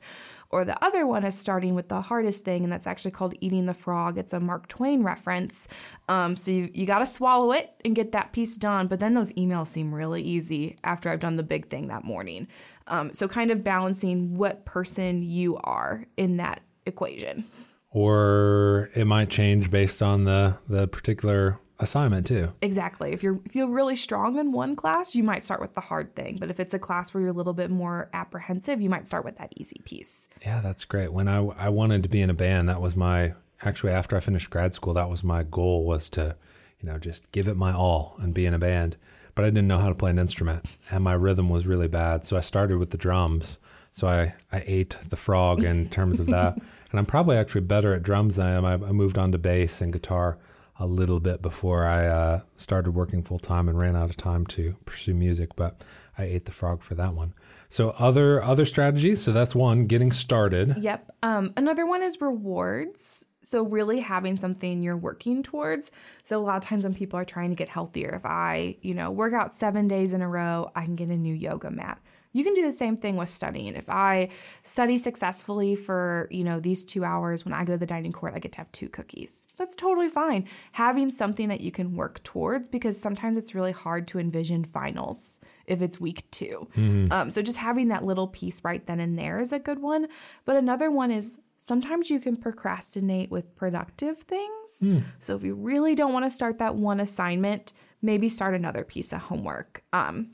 Or 0.52 0.66
the 0.66 0.84
other 0.84 1.08
one 1.08 1.24
is 1.24 1.38
starting 1.40 1.76
with 1.76 1.88
the 1.88 2.02
hardest 2.02 2.44
thing, 2.44 2.66
and 2.66 2.74
that's 2.74 2.86
actually 2.86 3.12
called 3.12 3.34
Eating 3.40 3.68
the 3.68 3.74
Frog. 3.74 4.18
It's 4.18 4.34
a 4.34 4.40
Mark 4.40 4.68
Twain 4.68 5.02
reference. 5.02 5.70
Um, 6.10 6.36
so 6.36 6.52
you, 6.52 6.70
you 6.74 6.86
got 6.86 7.00
to 7.00 7.06
swallow 7.06 7.54
it 7.54 7.74
and 7.86 7.96
get 7.96 8.12
that 8.12 8.34
piece 8.34 8.58
done. 8.58 8.88
But 8.88 9.00
then 9.00 9.14
those 9.14 9.32
emails 9.34 9.68
seem 9.68 9.96
really 9.96 10.22
easy 10.22 10.76
after 10.84 11.10
I've 11.10 11.22
done 11.22 11.38
the 11.38 11.44
big 11.44 11.70
thing 11.70 11.88
that 11.88 12.04
morning. 12.04 12.50
Um, 12.88 13.14
so 13.14 13.28
kind 13.28 13.52
of 13.52 13.64
balancing 13.64 14.38
what 14.38 14.66
person 14.66 15.22
you 15.24 15.58
are 15.58 16.06
in 16.18 16.38
that 16.38 16.62
equation. 16.86 17.46
Or 17.92 18.90
it 18.96 19.06
might 19.06 19.30
change 19.30 19.70
based 19.70 20.02
on 20.02 20.24
the 20.24 20.58
the 20.68 20.88
particular 20.88 21.60
assignment 21.82 22.28
too. 22.28 22.54
Exactly. 22.62 23.12
If 23.12 23.24
you're 23.24 23.40
if 23.46 23.56
you're 23.56 23.68
really 23.68 23.96
strong 23.96 24.38
in 24.38 24.52
one 24.52 24.76
class, 24.76 25.16
you 25.16 25.24
might 25.24 25.44
start 25.44 25.60
with 25.60 25.74
the 25.74 25.82
hard 25.82 26.16
thing. 26.16 26.38
But 26.40 26.50
if 26.50 26.60
it's 26.60 26.74
a 26.74 26.80
class 26.80 27.14
where 27.14 27.22
you're 27.22 27.32
a 27.32 27.36
little 27.36 27.54
bit 27.54 27.70
more 27.70 28.10
apprehensive, 28.14 28.80
you 28.80 28.90
might 28.90 29.08
start 29.08 29.26
with 29.26 29.38
that 29.38 29.52
easy 29.58 29.82
piece. 29.84 30.30
Yeah, 30.42 30.62
that's 30.62 30.86
great. 30.86 31.12
When 31.12 31.28
I 31.28 31.40
I 31.40 31.70
wanted 31.70 32.04
to 32.04 32.10
be 32.10 32.22
in 32.22 32.30
a 32.30 32.36
band, 32.36 32.70
that 32.70 32.82
was 32.82 32.96
my 32.96 33.34
actually 33.64 33.92
after 33.92 34.16
I 34.16 34.20
finished 34.22 34.50
grad 34.50 34.74
school, 34.74 34.94
that 34.94 35.10
was 35.10 35.24
my 35.24 35.44
goal 35.44 35.86
was 35.86 36.10
to, 36.12 36.36
you 36.80 36.90
know, 36.90 36.98
just 36.98 37.32
give 37.32 37.48
it 37.48 37.58
my 37.58 37.74
all 37.74 38.16
and 38.20 38.34
be 38.34 38.46
in 38.46 38.54
a 38.54 38.60
band 38.60 38.96
but 39.36 39.46
I 39.46 39.50
didn't 39.50 39.68
know 39.68 39.80
how 39.80 39.90
to 39.90 39.96
play 39.96 40.12
an 40.12 40.20
instrument, 40.20 40.66
and 40.90 41.04
my 41.04 41.14
rhythm 41.14 41.50
was 41.50 41.66
really 41.66 41.88
bad. 41.88 42.26
So 42.26 42.38
I 42.38 42.42
started 42.42 42.78
with 42.78 42.92
the 42.92 42.98
drums. 42.98 43.58
So 43.94 44.08
I, 44.08 44.34
I 44.52 44.64
ate 44.66 44.96
the 45.10 45.18
frog 45.18 45.64
in 45.64 45.90
terms 45.98 46.20
of 46.20 46.28
that. 46.28 46.56
and 46.56 47.00
I'm 47.00 47.06
probably 47.06 47.38
actually 47.38 47.62
better 47.62 47.94
at 47.94 48.04
drums 48.04 48.36
than 48.38 48.48
I 48.48 48.52
am. 48.52 48.66
I, 48.66 48.74
I 48.74 48.92
moved 48.92 49.18
on 49.18 49.32
to 49.34 49.38
bass 49.38 49.82
and 49.82 49.92
guitar 49.92 50.38
a 50.80 50.86
little 50.86 51.20
bit 51.20 51.42
before 51.42 51.86
I 51.86 52.08
uh, 52.08 52.42
started 52.58 52.92
working 52.92 53.22
full 53.22 53.40
time 53.40 53.70
and 53.70 53.78
ran 53.78 53.96
out 53.96 54.10
of 54.10 54.18
time 54.18 54.46
to 54.48 54.76
pursue 54.86 55.14
music. 55.14 55.56
But 55.56 55.82
I 56.18 56.24
ate 56.24 56.46
the 56.46 56.52
frog 56.52 56.82
for 56.82 56.96
that 56.96 57.14
one. 57.14 57.34
So 57.70 57.92
other 57.92 58.44
other 58.44 58.66
strategies. 58.66 59.22
So 59.22 59.32
that's 59.32 59.56
one, 59.56 59.86
getting 59.88 60.12
started. 60.12 60.78
Yep. 60.78 61.12
Um, 61.24 61.54
another 61.56 61.86
one 61.86 62.02
is 62.02 62.20
rewards. 62.20 63.26
So, 63.44 63.64
really 63.64 64.00
having 64.00 64.38
something 64.38 64.84
you're 64.84 64.98
working 64.98 65.44
towards. 65.44 65.92
So, 66.24 66.40
a 66.40 66.44
lot 66.44 66.58
of 66.58 66.64
times 66.64 66.84
when 66.84 66.94
people 66.94 67.20
are 67.20 67.26
trying 67.26 67.50
to 67.50 67.56
get 67.56 67.70
healthier, 67.70 68.16
if 68.16 68.26
I, 68.26 68.78
you 68.82 68.94
know, 68.94 69.12
work 69.12 69.34
out 69.34 69.56
seven 69.56 69.88
days 69.88 70.14
in 70.14 70.22
a 70.22 70.28
row, 70.28 70.72
I 70.76 70.86
can 70.86 70.96
get 70.96 71.10
a 71.10 71.18
new 71.18 71.34
yoga 71.34 71.72
mat. 71.72 72.00
You 72.34 72.44
can 72.44 72.54
do 72.54 72.64
the 72.64 72.72
same 72.72 72.96
thing 72.96 73.18
with 73.18 73.30
studying. 73.30 73.76
If 73.76 73.90
I 73.90 74.30
study 74.64 74.98
successfully 74.98 75.76
for, 75.76 76.28
you 76.32 76.44
know, 76.44 76.60
these 76.60 76.86
two 76.86 77.04
hours, 77.04 77.44
when 77.44 77.54
I 77.54 77.66
go 77.66 77.74
to 77.74 77.78
the 77.78 77.86
dining 77.86 78.14
court, 78.14 78.34
I 78.36 78.40
get 78.40 78.54
to 78.54 78.60
have 78.60 78.72
two 78.72 78.90
cookies. 78.90 79.48
That's 79.58 79.76
totally 79.76 80.10
fine. 80.10 80.48
Having 80.72 81.12
something 81.12 81.50
that 81.50 81.62
you 81.62 81.72
can 81.72 81.96
work 81.96 82.24
towards 82.24 82.70
because 82.70 83.00
sometimes 83.00 83.38
it's 83.38 83.54
really 83.54 83.74
hard 83.74 84.08
to 84.10 84.20
envision 84.20 84.64
finals 84.64 85.40
if 85.68 85.82
it's 85.82 86.02
week 86.02 86.30
2 86.32 86.68
mm-hmm. 86.76 87.12
um, 87.14 87.32
so 87.32 87.42
just 87.42 87.58
having 87.58 87.90
that 87.90 88.04
little 88.04 88.28
piece 88.28 88.64
right 88.64 88.86
then 88.88 89.00
and 89.00 89.18
there 89.18 89.40
is 89.40 89.54
a 89.54 89.60
good 89.60 89.80
one. 89.80 90.08
But 90.46 90.56
another 90.56 90.90
one 90.90 91.12
is 91.12 91.40
sometimes 91.62 92.10
you 92.10 92.20
can 92.20 92.36
procrastinate 92.36 93.30
with 93.30 93.56
productive 93.56 94.18
things. 94.24 94.80
Mm. 94.82 95.04
So 95.20 95.36
if 95.36 95.44
you 95.44 95.54
really 95.54 95.94
don't 95.94 96.12
want 96.12 96.26
to 96.26 96.32
start 96.32 96.58
that 96.58 96.74
one 96.74 97.00
assignment, 97.00 97.72
maybe 98.02 98.30
start 98.30 98.56
another 98.56 98.84
piece 98.84 99.14
of 99.14 99.22
homework. 99.22 99.84
Um, 99.94 100.32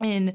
and 0.00 0.34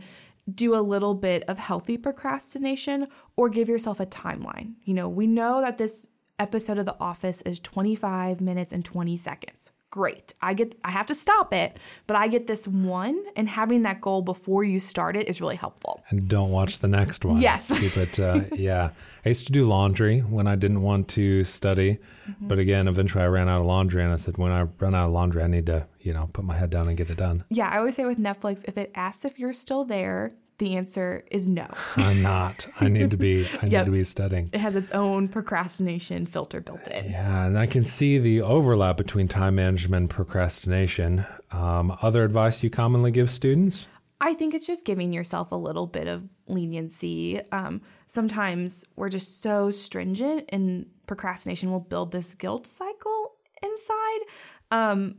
do 0.52 0.74
a 0.74 0.80
little 0.80 1.16
bit 1.16 1.44
of 1.50 1.60
healthy 1.60 1.98
procrastination 1.98 3.08
or 3.36 3.50
give 3.50 3.68
yourself 3.68 4.00
a 4.00 4.06
timeline. 4.06 4.76
You 4.86 4.94
know, 4.94 5.10
we 5.10 5.28
know 5.28 5.60
that 5.60 5.78
this 5.78 6.08
episode 6.40 6.78
of 6.78 6.86
The 6.86 7.00
Office 7.00 7.42
is 7.42 7.60
25 7.60 8.40
minutes 8.40 8.72
and 8.72 8.86
20 8.86 9.18
seconds 9.18 9.72
great. 9.92 10.34
I 10.42 10.54
get 10.54 10.76
I 10.84 10.92
have 10.92 11.06
to 11.08 11.14
stop 11.14 11.54
it, 11.54 11.78
but 12.08 12.16
I 12.16 12.28
get 12.28 12.48
this 12.48 12.68
one 12.68 13.24
and 13.36 13.48
having 13.48 13.84
that 13.84 14.02
goal 14.02 14.22
before 14.22 14.64
you 14.64 14.80
start 14.80 15.16
it 15.16 15.28
is 15.28 15.40
really 15.42 15.58
helpful. 15.58 16.02
And 16.10 16.28
don't 16.28 16.50
watch 16.50 16.80
the 16.80 16.88
next 16.88 17.24
one. 17.26 17.38
Yes. 17.38 17.68
Keep 17.78 17.98
it 17.98 18.20
uh, 18.20 18.42
yeah. 18.54 18.92
I 19.24 19.30
used 19.30 19.46
to 19.46 19.52
do 19.52 19.68
laundry 19.68 20.22
when 20.22 20.48
I 20.48 20.56
didn't 20.56 20.82
want 20.82 21.08
to 21.10 21.44
study, 21.44 22.00
mm-hmm. 22.28 22.48
but 22.48 22.58
again, 22.58 22.88
eventually 22.88 23.24
I 23.24 23.28
ran 23.28 23.48
out 23.48 23.60
of 23.60 23.68
laundry 23.68 24.04
and 24.04 24.12
I 24.12 24.16
said 24.16 24.38
when 24.38 24.52
I 24.52 24.64
run 24.80 24.96
out 24.96 25.08
of 25.08 25.12
laundry, 25.12 25.44
I 25.44 25.48
need 25.48 25.68
to, 25.68 25.86
you 26.00 26.14
know, 26.14 26.30
put 26.34 26.46
my 26.46 26.58
head 26.58 26.72
down 26.72 26.88
and 26.88 26.98
get 26.98 27.10
it 27.10 27.18
done. 27.18 27.44
Yeah, 27.50 27.70
I 27.70 27.78
always 27.78 27.96
say 27.96 28.06
with 28.06 28.18
Netflix 28.18 28.64
if 28.68 28.78
it 28.78 28.92
asks 28.96 29.26
if 29.26 29.38
you're 29.38 29.54
still 29.54 29.84
there, 29.84 30.34
the 30.62 30.78
answer 30.78 31.24
is 31.32 31.48
no. 31.48 31.68
I'm 31.98 32.22
not. 32.22 32.68
I 32.80 32.88
need 32.88 33.10
to 33.12 33.18
be. 33.18 33.48
I 33.62 33.66
yep. 33.66 33.72
need 33.86 33.86
to 33.86 33.92
be 33.92 34.04
studying. 34.04 34.50
It 34.54 34.60
has 34.60 34.76
its 34.76 34.92
own 34.92 35.28
procrastination 35.28 36.28
filter 36.28 36.62
built 36.62 36.88
in. 36.88 37.12
Yeah, 37.12 37.46
and 37.48 37.58
I 37.58 37.66
can 37.66 37.84
see 37.84 38.20
the 38.20 38.42
overlap 38.42 38.96
between 38.96 39.28
time 39.28 39.56
management 39.56 40.02
and 40.02 40.10
procrastination. 40.10 41.26
Um, 41.52 41.98
other 42.04 42.24
advice 42.24 42.62
you 42.62 42.70
commonly 42.70 43.10
give 43.10 43.30
students? 43.32 43.88
I 44.22 44.36
think 44.36 44.54
it's 44.54 44.68
just 44.68 44.86
giving 44.86 45.12
yourself 45.12 45.52
a 45.52 45.56
little 45.56 45.88
bit 45.88 46.08
of 46.08 46.30
leniency. 46.46 47.42
Um, 47.52 47.82
sometimes 48.06 48.86
we're 48.96 49.10
just 49.10 49.42
so 49.42 49.72
stringent, 49.72 50.46
and 50.50 50.86
procrastination 51.08 51.72
will 51.72 51.80
build 51.80 52.12
this 52.12 52.36
guilt 52.36 52.68
cycle 52.68 53.32
inside. 53.64 54.20
Um, 54.70 55.16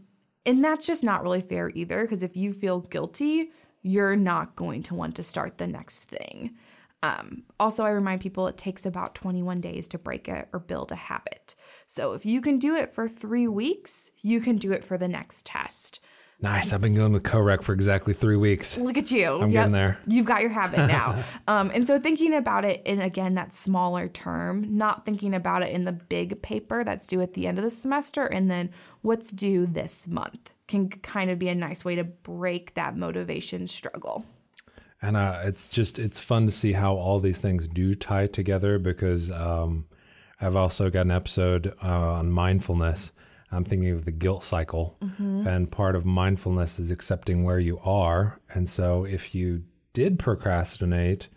and 0.47 0.65
that's 0.65 0.87
just 0.87 1.03
not 1.03 1.25
really 1.25 1.41
fair 1.41 1.69
either, 1.75 2.03
because 2.03 2.23
if 2.23 2.37
you 2.37 2.53
feel 2.53 2.79
guilty, 2.79 3.51
you're 3.83 4.17
not 4.17 4.57
going 4.57 4.83
to 4.85 4.95
want 4.95 5.17
to 5.17 5.23
start 5.23 5.59
the 5.59 5.67
next 5.67 6.05
thing. 6.05 6.57
Um, 7.03 7.43
also, 7.59 7.85
I 7.85 7.91
remind 7.91 8.21
people 8.21 8.47
it 8.47 8.57
takes 8.57 8.87
about 8.87 9.15
21 9.17 9.61
days 9.61 9.89
to 9.89 9.99
break 9.99 10.29
it 10.29 10.49
or 10.53 10.61
build 10.61 10.93
a 10.93 10.97
habit. 10.97 11.57
So 11.87 12.12
if 12.12 12.25
you 12.25 12.41
can 12.41 12.59
do 12.59 12.77
it 12.77 12.95
for 12.95 13.09
three 13.09 13.49
weeks, 13.49 14.11
you 14.23 14.41
can 14.41 14.57
do 14.57 14.73
it 14.73 14.85
for 14.85 14.97
the 14.97 15.09
next 15.09 15.45
test. 15.45 15.99
Nice. 16.41 16.73
I've 16.73 16.81
been 16.81 16.95
going 16.95 17.12
with 17.12 17.23
CoRec 17.23 17.62
for 17.62 17.73
exactly 17.73 18.12
three 18.12 18.37
weeks. 18.37 18.77
Look 18.77 18.99
at 18.99 19.12
you. 19.12 19.41
I'm 19.41 19.51
getting 19.51 19.73
there. 19.73 19.99
You've 20.09 20.27
got 20.27 20.41
your 20.41 20.51
habit 20.51 20.89
now. 20.89 21.23
um, 21.47 21.71
and 21.73 21.87
so 21.87 22.01
thinking 22.01 22.35
about 22.35 22.65
it 22.65 22.83
in, 22.85 23.01
again, 23.01 23.35
that 23.35 23.53
smaller 23.53 24.09
term, 24.09 24.77
not 24.77 25.05
thinking 25.05 25.35
about 25.35 25.62
it 25.62 25.71
in 25.71 25.85
the 25.85 25.93
big 25.93 26.43
paper 26.43 26.83
that's 26.83 27.07
due 27.07 27.21
at 27.21 27.35
the 27.35 27.47
end 27.47 27.59
of 27.59 27.65
the 27.65 27.71
semester 27.71 28.27
and 28.27 28.51
then 28.51 28.71
what's 29.03 29.31
due 29.31 29.67
this 29.67 30.09
month 30.09 30.53
can 30.73 30.88
kind 30.88 31.31
of 31.31 31.38
be 31.38 31.49
a 31.49 31.55
nice 31.55 31.85
way 31.85 31.95
to 31.95 32.05
break 32.05 32.75
that 32.75 32.97
motivation 32.97 33.69
struggle. 33.69 34.25
And 35.00 35.17
uh, 35.17 35.41
it's 35.45 35.69
just, 35.69 35.99
it's 35.99 36.21
fun 36.21 36.47
to 36.47 36.52
see 36.52 36.73
how 36.73 36.95
all 36.95 37.21
these 37.21 37.38
things 37.38 37.69
do 37.69 37.95
tie 37.95 38.26
together 38.26 38.79
because 38.79 39.31
um, 39.31 39.87
I've 40.41 40.57
also 40.57 40.91
got 40.91 41.07
an 41.07 41.11
episode 41.11 41.75
uh, 41.83 41.88
on 41.88 42.31
mindfulness 42.31 43.12
I'm 43.52 43.64
thinking 43.64 43.91
of 43.91 44.05
the 44.07 44.11
guilt 44.12 44.45
cycle. 44.45 44.97
Mm-hmm. 45.02 45.47
And 45.47 45.71
part 45.71 45.95
of 45.95 46.05
mindfulness 46.05 46.79
is 46.79 46.91
accepting 46.91 47.45
where 47.45 47.59
you 47.59 47.79
are. 47.81 48.41
And 48.52 48.69
so 48.69 49.05
if 49.05 49.35
you 49.35 49.64
did 49.93 50.19
procrastinate, 50.19 51.29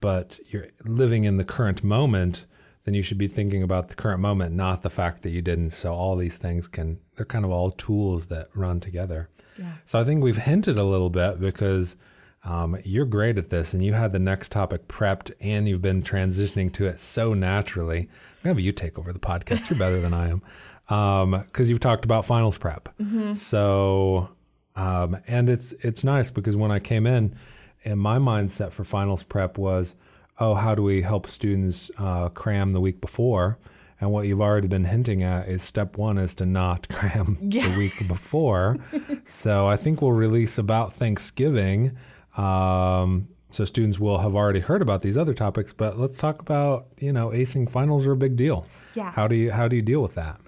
but 0.00 0.38
you're 0.46 0.68
living 0.84 1.24
in 1.24 1.36
the 1.36 1.44
current 1.44 1.82
moment, 1.82 2.46
then 2.84 2.94
you 2.94 3.02
should 3.02 3.18
be 3.18 3.28
thinking 3.28 3.62
about 3.62 3.88
the 3.88 3.94
current 3.94 4.20
moment, 4.20 4.54
not 4.54 4.82
the 4.82 4.90
fact 4.90 5.22
that 5.22 5.30
you 5.30 5.42
didn't. 5.42 5.70
So 5.70 5.92
all 5.92 6.16
these 6.16 6.38
things 6.38 6.66
can, 6.66 6.98
they're 7.16 7.26
kind 7.26 7.44
of 7.44 7.50
all 7.50 7.70
tools 7.70 8.26
that 8.26 8.48
run 8.54 8.80
together. 8.80 9.28
Yeah. 9.58 9.72
So 9.84 9.98
I 10.00 10.04
think 10.04 10.22
we've 10.22 10.36
hinted 10.36 10.78
a 10.78 10.84
little 10.84 11.10
bit 11.10 11.40
because 11.40 11.96
um, 12.44 12.78
you're 12.84 13.04
great 13.04 13.36
at 13.36 13.50
this 13.50 13.74
and 13.74 13.84
you 13.84 13.92
had 13.92 14.12
the 14.12 14.18
next 14.18 14.50
topic 14.50 14.88
prepped 14.88 15.30
and 15.40 15.68
you've 15.68 15.82
been 15.82 16.02
transitioning 16.02 16.72
to 16.74 16.86
it 16.86 17.00
so 17.00 17.34
naturally. 17.34 17.98
I'm 17.98 18.06
going 18.06 18.10
to 18.42 18.48
have 18.48 18.60
you 18.60 18.72
take 18.72 18.98
over 18.98 19.12
the 19.12 19.18
podcast. 19.18 19.68
You're 19.68 19.78
better 19.78 20.00
than 20.00 20.14
I 20.14 20.30
am 20.30 20.42
because 20.86 21.60
um, 21.60 21.66
you've 21.66 21.80
talked 21.80 22.06
about 22.06 22.24
finals 22.24 22.56
prep. 22.56 22.88
Mm-hmm. 22.98 23.34
So, 23.34 24.30
um, 24.74 25.18
and 25.26 25.50
it's 25.50 25.72
it's 25.80 26.02
nice 26.02 26.30
because 26.30 26.56
when 26.56 26.70
I 26.70 26.78
came 26.78 27.06
in, 27.06 27.36
and 27.84 28.00
my 28.00 28.18
mindset 28.18 28.72
for 28.72 28.84
finals 28.84 29.22
prep 29.22 29.58
was, 29.58 29.94
oh, 30.40 30.54
how 30.54 30.74
do 30.74 30.82
we 30.82 31.02
help 31.02 31.28
students 31.28 31.90
uh, 31.98 32.30
cram 32.30 32.72
the 32.72 32.80
week 32.80 33.00
before? 33.00 33.58
And 34.00 34.10
what 34.10 34.26
you've 34.26 34.40
already 34.40 34.66
been 34.66 34.86
hinting 34.86 35.22
at 35.22 35.46
is 35.46 35.62
step 35.62 35.98
one 35.98 36.16
is 36.16 36.34
to 36.36 36.46
not 36.46 36.88
cram 36.92 37.36
yeah. 37.42 37.68
the 37.68 37.78
week 37.78 38.08
before. 38.08 38.78
so 39.24 39.66
I 39.66 39.76
think 39.76 40.00
we'll 40.00 40.12
release 40.12 40.56
about 40.56 40.94
Thanksgiving. 40.94 41.96
Um, 42.36 43.28
so 43.50 43.64
students 43.64 43.98
will 43.98 44.18
have 44.18 44.34
already 44.34 44.60
heard 44.60 44.80
about 44.80 45.02
these 45.02 45.18
other 45.18 45.34
topics, 45.34 45.72
but 45.72 45.98
let's 45.98 46.16
talk 46.16 46.40
about, 46.40 46.86
you 46.98 47.12
know, 47.12 47.28
acing 47.28 47.68
finals 47.68 48.06
are 48.06 48.12
a 48.12 48.16
big 48.16 48.36
deal. 48.36 48.64
Yeah. 48.94 49.10
How 49.10 49.28
do 49.28 49.36
you 49.36 49.52
how 49.52 49.68
do 49.68 49.76
you 49.76 49.82
deal 49.82 50.00
with 50.00 50.14
that? 50.14 50.40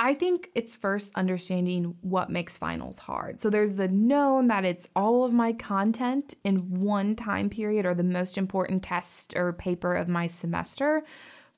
I 0.00 0.14
think 0.14 0.50
it's 0.54 0.76
first 0.76 1.12
understanding 1.16 1.96
what 2.02 2.30
makes 2.30 2.56
finals 2.56 2.98
hard. 2.98 3.40
So 3.40 3.50
there's 3.50 3.72
the 3.72 3.88
known 3.88 4.46
that 4.46 4.64
it's 4.64 4.88
all 4.94 5.24
of 5.24 5.32
my 5.32 5.52
content 5.52 6.34
in 6.44 6.80
one 6.80 7.16
time 7.16 7.50
period 7.50 7.84
or 7.84 7.94
the 7.94 8.04
most 8.04 8.38
important 8.38 8.84
test 8.84 9.34
or 9.36 9.52
paper 9.52 9.94
of 9.94 10.06
my 10.06 10.28
semester. 10.28 11.02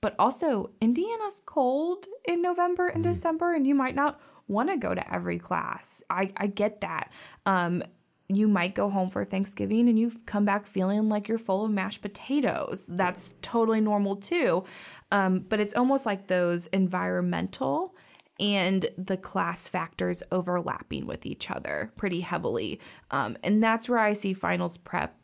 But 0.01 0.15
also, 0.19 0.71
Indiana's 0.81 1.43
cold 1.45 2.07
in 2.27 2.41
November 2.41 2.89
and 2.89 3.05
mm-hmm. 3.05 3.13
December, 3.13 3.53
and 3.53 3.67
you 3.67 3.75
might 3.75 3.95
not 3.95 4.19
want 4.49 4.71
to 4.71 4.79
go 4.79 4.95
to 4.95 5.15
every 5.15 5.39
class. 5.39 6.03
I, 6.09 6.31
I 6.35 6.47
get 6.47 6.81
that. 6.81 7.13
Um, 7.45 7.83
you 8.29 8.49
might 8.49 8.75
go 8.75 8.89
home 8.89 9.11
for 9.11 9.25
Thanksgiving 9.25 9.89
and 9.89 9.99
you 9.99 10.13
come 10.25 10.47
back 10.47 10.67
feeling 10.67 11.11
like 11.11 11.29
you're 11.29 11.37
full 11.37 11.67
of 11.67 11.71
mashed 11.71 12.01
potatoes. 12.01 12.87
That's 12.87 13.35
totally 13.43 13.83
normal 13.83 14.17
too. 14.17 14.65
Um, 15.13 15.41
but 15.41 15.61
it's 15.61 15.75
almost 15.75 16.07
like 16.07 16.29
those 16.29 16.69
environmental 16.69 17.95
and 18.41 18.89
the 18.97 19.17
class 19.19 19.69
factors 19.69 20.23
overlapping 20.33 21.07
with 21.07 21.27
each 21.27 21.51
other 21.51 21.93
pretty 21.97 22.23
heavily. 22.23 22.81
Um, 23.11 23.37
and 23.45 23.63
that's 23.63 23.89
where 23.89 23.99
I 23.99 24.15
see 24.15 24.33
finals 24.33 24.79
prep 24.79 25.15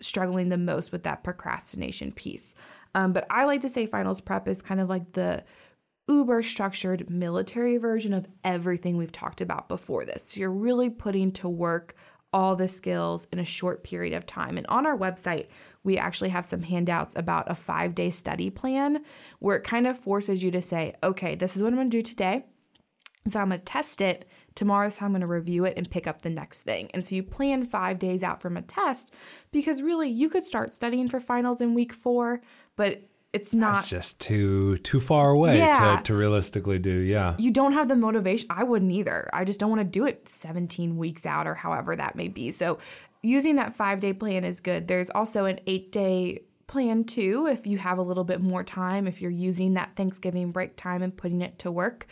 struggling 0.00 0.48
the 0.48 0.58
most 0.58 0.90
with 0.92 1.04
that 1.04 1.22
procrastination 1.22 2.12
piece. 2.12 2.56
Um, 2.94 3.12
but 3.12 3.26
I 3.30 3.44
like 3.44 3.62
to 3.62 3.70
say 3.70 3.86
finals 3.86 4.20
prep 4.20 4.48
is 4.48 4.60
kind 4.60 4.80
of 4.80 4.88
like 4.88 5.12
the 5.12 5.44
uber 6.08 6.42
structured 6.42 7.08
military 7.08 7.78
version 7.78 8.12
of 8.12 8.26
everything 8.42 8.96
we've 8.96 9.12
talked 9.12 9.40
about 9.40 9.68
before 9.68 10.04
this. 10.04 10.24
So 10.24 10.40
you're 10.40 10.50
really 10.50 10.90
putting 10.90 11.32
to 11.32 11.48
work 11.48 11.94
all 12.32 12.56
the 12.56 12.66
skills 12.66 13.28
in 13.32 13.38
a 13.38 13.44
short 13.44 13.84
period 13.84 14.12
of 14.12 14.26
time. 14.26 14.58
And 14.58 14.66
on 14.66 14.86
our 14.86 14.98
website, 14.98 15.46
we 15.84 15.96
actually 15.96 16.30
have 16.30 16.44
some 16.44 16.62
handouts 16.62 17.14
about 17.16 17.48
a 17.48 17.54
five 17.54 17.94
day 17.94 18.10
study 18.10 18.50
plan 18.50 19.04
where 19.38 19.56
it 19.56 19.62
kind 19.62 19.86
of 19.86 19.98
forces 19.98 20.42
you 20.42 20.50
to 20.50 20.60
say, 20.60 20.94
okay, 21.02 21.36
this 21.36 21.56
is 21.56 21.62
what 21.62 21.72
I'm 21.72 21.78
to 21.78 21.96
do 21.96 22.02
today. 22.02 22.44
So 23.26 23.40
I'm 23.40 23.48
going 23.48 23.60
to 23.60 23.64
test 23.64 24.00
it. 24.00 24.28
Tomorrow, 24.54 24.88
so 24.90 25.04
I'm 25.04 25.10
going 25.10 25.20
to 25.20 25.26
review 25.26 25.64
it 25.64 25.74
and 25.76 25.90
pick 25.90 26.06
up 26.06 26.22
the 26.22 26.30
next 26.30 26.62
thing. 26.62 26.88
And 26.94 27.04
so 27.04 27.16
you 27.16 27.24
plan 27.24 27.66
five 27.66 27.98
days 27.98 28.22
out 28.22 28.40
from 28.40 28.56
a 28.56 28.62
test 28.62 29.12
because 29.50 29.82
really 29.82 30.08
you 30.08 30.28
could 30.28 30.44
start 30.44 30.72
studying 30.72 31.08
for 31.08 31.18
finals 31.18 31.60
in 31.60 31.74
week 31.74 31.92
four, 31.92 32.40
but 32.76 33.02
it's 33.34 33.52
not 33.52 33.74
That's 33.74 33.90
just 33.90 34.20
too 34.20 34.78
too 34.78 35.00
far 35.00 35.30
away 35.30 35.58
yeah. 35.58 35.96
to, 35.96 36.02
to 36.04 36.14
realistically 36.14 36.78
do. 36.78 36.98
Yeah. 37.00 37.34
You 37.36 37.50
don't 37.50 37.72
have 37.72 37.88
the 37.88 37.96
motivation. 37.96 38.46
I 38.48 38.62
wouldn't 38.62 38.92
either. 38.92 39.28
I 39.32 39.44
just 39.44 39.58
don't 39.58 39.70
want 39.70 39.80
to 39.80 39.84
do 39.84 40.06
it 40.06 40.28
17 40.28 40.96
weeks 40.96 41.26
out 41.26 41.48
or 41.48 41.54
however 41.56 41.96
that 41.96 42.14
may 42.14 42.28
be. 42.28 42.52
So 42.52 42.78
using 43.22 43.56
that 43.56 43.74
five 43.74 43.98
day 43.98 44.12
plan 44.12 44.44
is 44.44 44.60
good. 44.60 44.86
There's 44.86 45.10
also 45.10 45.46
an 45.46 45.58
eight 45.66 45.90
day 45.90 46.42
plan 46.66 47.04
too 47.04 47.46
if 47.50 47.66
you 47.66 47.76
have 47.78 47.98
a 47.98 48.02
little 48.02 48.24
bit 48.24 48.40
more 48.40 48.64
time 48.64 49.06
if 49.06 49.20
you're 49.20 49.30
using 49.30 49.74
that 49.74 49.94
thanksgiving 49.96 50.50
break 50.50 50.76
time 50.76 51.02
and 51.02 51.16
putting 51.16 51.42
it 51.42 51.58
to 51.58 51.70
work 51.70 52.06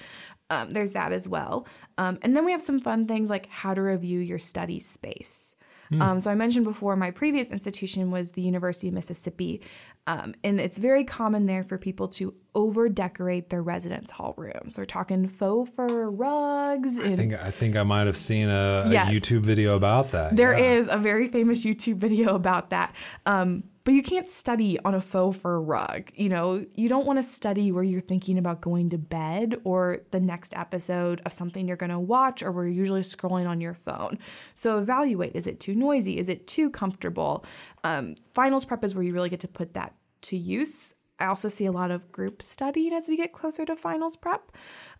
um, 0.53 0.71
there's 0.71 0.93
that 0.93 1.13
as 1.13 1.27
well. 1.27 1.67
Um, 1.97 2.19
and 2.23 2.37
then 2.37 2.45
we 2.45 2.53
have 2.53 2.63
some 2.63 2.79
fun 2.79 3.07
things 3.07 3.31
like 3.31 3.47
how 3.47 3.73
to 3.73 3.81
review 3.81 4.19
your 4.19 4.39
study 4.39 4.79
space. 4.79 5.57
Mm. 5.91 6.03
Um, 6.03 6.21
so 6.21 6.31
I 6.31 6.35
mentioned 6.35 6.65
before, 6.65 6.95
my 6.97 7.11
previous 7.11 7.51
institution 7.51 8.11
was 8.11 8.33
the 8.33 8.43
University 8.43 8.89
of 8.89 8.95
Mississippi, 8.95 9.63
um, 10.07 10.35
and 10.43 10.61
it's 10.61 10.79
very 10.79 11.05
common 11.05 11.47
there 11.47 11.63
for 11.63 11.79
people 11.79 12.09
to 12.09 12.35
over 12.55 12.89
decorate 12.89 13.51
their 13.51 13.63
residence 13.63 14.11
hall 14.11 14.35
rooms. 14.37 14.77
We're 14.77 14.85
talking 14.85 15.29
faux 15.29 15.71
fur 15.75 16.11
rugs. 16.11 16.99
And, 16.99 17.13
I 17.13 17.17
think 17.17 17.35
I 17.35 17.51
think 17.51 17.77
I 17.77 17.83
might 17.83 18.07
have 18.07 18.17
seen 18.17 18.49
a, 18.49 18.85
a 18.87 18.91
YouTube 18.91 19.41
video 19.41 19.77
about 19.77 20.09
that. 20.09 20.35
There 20.35 20.59
yeah. 20.59 20.79
is 20.79 20.89
a 20.91 20.99
very 20.99 21.29
famous 21.29 21.65
YouTube 21.65 21.97
video 21.97 22.35
about 22.35 22.71
that. 22.71 22.95
Um, 23.27 23.65
but 23.85 23.95
you 23.95 24.03
can't 24.03 24.29
study 24.29 24.79
on 24.85 24.95
a 24.95 25.01
faux 25.01 25.39
fur 25.39 25.61
rug. 25.61 26.11
You 26.15 26.29
know, 26.29 26.65
you 26.75 26.89
don't 26.89 27.07
want 27.07 27.19
to 27.19 27.23
study 27.23 27.73
where 27.73 27.83
you're 27.83 28.01
thinking 28.01 28.39
about 28.39 28.61
going 28.61 28.91
to 28.91 28.99
bed 28.99 29.61
or 29.65 30.03
the 30.11 30.21
next 30.21 30.55
episode 30.57 31.21
of 31.27 31.33
something 31.33 31.67
you're 31.67 31.77
going 31.77 31.91
to 31.91 31.99
watch 31.99 32.43
or 32.43 32.53
where 32.53 32.65
you're 32.65 32.75
usually 32.75 33.03
scrolling 33.03 33.49
on 33.49 33.61
your 33.61 33.75
phone. 33.75 34.19
So 34.55 34.79
evaluate 34.79 35.35
is 35.35 35.47
it 35.47 35.61
too 35.61 35.75
noisy? 35.75 36.19
Is 36.19 36.29
it 36.29 36.47
too 36.47 36.71
comfortable? 36.71 37.45
Um, 37.85 38.17
finals 38.33 38.65
prep 38.65 38.85
is 38.85 38.95
where 38.95 39.05
you 39.05 39.13
really 39.13 39.31
get 39.31 39.41
to 39.41 39.49
put 39.49 39.75
that 39.75 39.95
to 40.23 40.37
use. 40.37 40.95
I 41.19 41.27
also 41.27 41.49
see 41.49 41.67
a 41.67 41.73
lot 41.73 41.91
of 41.91 42.11
group 42.11 42.43
studying 42.43 42.93
as 42.93 43.09
we 43.09 43.17
get 43.17 43.33
closer 43.33 43.65
to 43.65 43.77
finals 43.77 44.17
prep. 44.17 44.51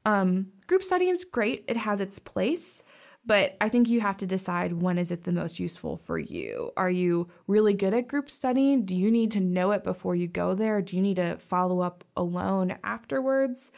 Um, 0.05 0.49
group 0.67 0.83
studying 0.83 1.15
is 1.15 1.25
great, 1.25 1.65
it 1.69 1.77
has 1.77 2.01
its 2.01 2.19
place. 2.19 2.83
But 3.25 3.57
I 3.61 3.69
think 3.69 3.89
you 3.89 4.01
have 4.01 4.17
to 4.19 4.27
decide 4.27 4.83
when 4.83 4.99
is 4.99 5.13
it 5.13 5.25
the 5.25 5.33
most 5.33 5.61
useful 5.61 5.97
for 5.97 6.19
you. 6.19 6.73
Are 6.77 6.91
you 6.91 7.29
really 7.47 7.73
good 7.73 7.95
at 7.95 8.09
group 8.09 8.29
studying? 8.29 8.85
Do 8.85 8.97
you 8.97 9.11
need 9.13 9.31
to 9.33 9.41
know 9.41 9.71
it 9.71 9.85
before 9.85 10.17
you 10.17 10.27
go 10.27 10.55
there? 10.55 10.83
Do 10.83 10.97
you 10.97 11.03
need 11.03 11.17
to 11.17 11.39
follow 11.39 11.81
up 11.81 12.05
alone 12.17 12.77
afterwards? 12.83 13.71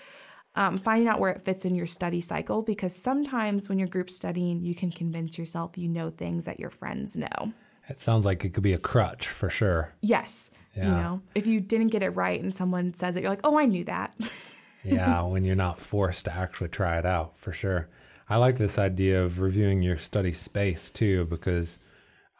Um, 0.56 0.78
finding 0.78 1.08
out 1.08 1.18
where 1.18 1.32
it 1.32 1.42
fits 1.42 1.64
in 1.64 1.74
your 1.74 1.86
study 1.86 2.20
cycle 2.20 2.62
because 2.62 2.94
sometimes 2.94 3.68
when 3.68 3.78
you're 3.78 3.88
group 3.88 4.08
studying, 4.08 4.62
you 4.62 4.74
can 4.74 4.90
convince 4.90 5.36
yourself 5.36 5.76
you 5.76 5.88
know 5.88 6.10
things 6.10 6.44
that 6.46 6.60
your 6.60 6.70
friends 6.70 7.16
know. 7.16 7.52
It 7.88 8.00
sounds 8.00 8.24
like 8.24 8.44
it 8.44 8.54
could 8.54 8.62
be 8.62 8.72
a 8.72 8.78
crutch 8.78 9.28
for 9.28 9.50
sure. 9.50 9.92
Yes. 10.00 10.50
Yeah. 10.74 10.84
You 10.84 10.90
know, 10.90 11.20
if 11.34 11.46
you 11.46 11.60
didn't 11.60 11.88
get 11.88 12.02
it 12.02 12.10
right 12.10 12.40
and 12.40 12.54
someone 12.54 12.94
says 12.94 13.16
it, 13.16 13.22
you're 13.22 13.30
like, 13.30 13.44
oh, 13.44 13.58
I 13.58 13.66
knew 13.66 13.84
that. 13.84 14.14
yeah, 14.84 15.22
when 15.22 15.44
you're 15.44 15.54
not 15.54 15.78
forced 15.78 16.24
to 16.26 16.34
actually 16.34 16.68
try 16.68 16.98
it 16.98 17.06
out, 17.06 17.36
for 17.36 17.52
sure. 17.52 17.88
I 18.28 18.36
like 18.36 18.56
this 18.56 18.78
idea 18.78 19.22
of 19.22 19.40
reviewing 19.40 19.82
your 19.82 19.98
study 19.98 20.32
space 20.32 20.90
too, 20.90 21.26
because 21.26 21.78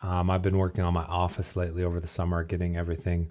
um, 0.03 0.31
I've 0.31 0.43
been 0.43 0.59
working 0.59 0.85
on 0.85 0.95
my 0.95 1.05
office 1.05 1.57
lately 1.57 1.85
over 1.85 2.01
the 2.01 2.09
summer, 2.09 2.43
getting 2.45 2.77
everything. 2.77 3.31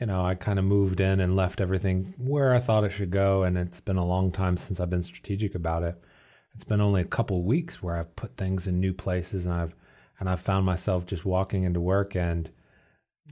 You 0.00 0.06
know, 0.06 0.24
I 0.24 0.36
kind 0.36 0.58
of 0.58 0.64
moved 0.64 1.00
in 1.00 1.18
and 1.18 1.34
left 1.34 1.60
everything 1.60 2.14
where 2.18 2.54
I 2.54 2.60
thought 2.60 2.84
it 2.84 2.92
should 2.92 3.10
go, 3.10 3.42
and 3.42 3.58
it's 3.58 3.80
been 3.80 3.96
a 3.96 4.06
long 4.06 4.30
time 4.30 4.56
since 4.56 4.78
I've 4.78 4.90
been 4.90 5.02
strategic 5.02 5.54
about 5.54 5.82
it. 5.82 5.96
It's 6.54 6.64
been 6.64 6.80
only 6.80 7.00
a 7.00 7.04
couple 7.04 7.42
weeks 7.42 7.82
where 7.82 7.96
I've 7.96 8.14
put 8.14 8.36
things 8.36 8.66
in 8.66 8.80
new 8.80 8.92
places, 8.92 9.44
and 9.44 9.54
I've 9.54 9.74
and 10.20 10.28
I've 10.28 10.40
found 10.40 10.66
myself 10.66 11.06
just 11.06 11.24
walking 11.24 11.64
into 11.64 11.80
work 11.80 12.16
and 12.16 12.50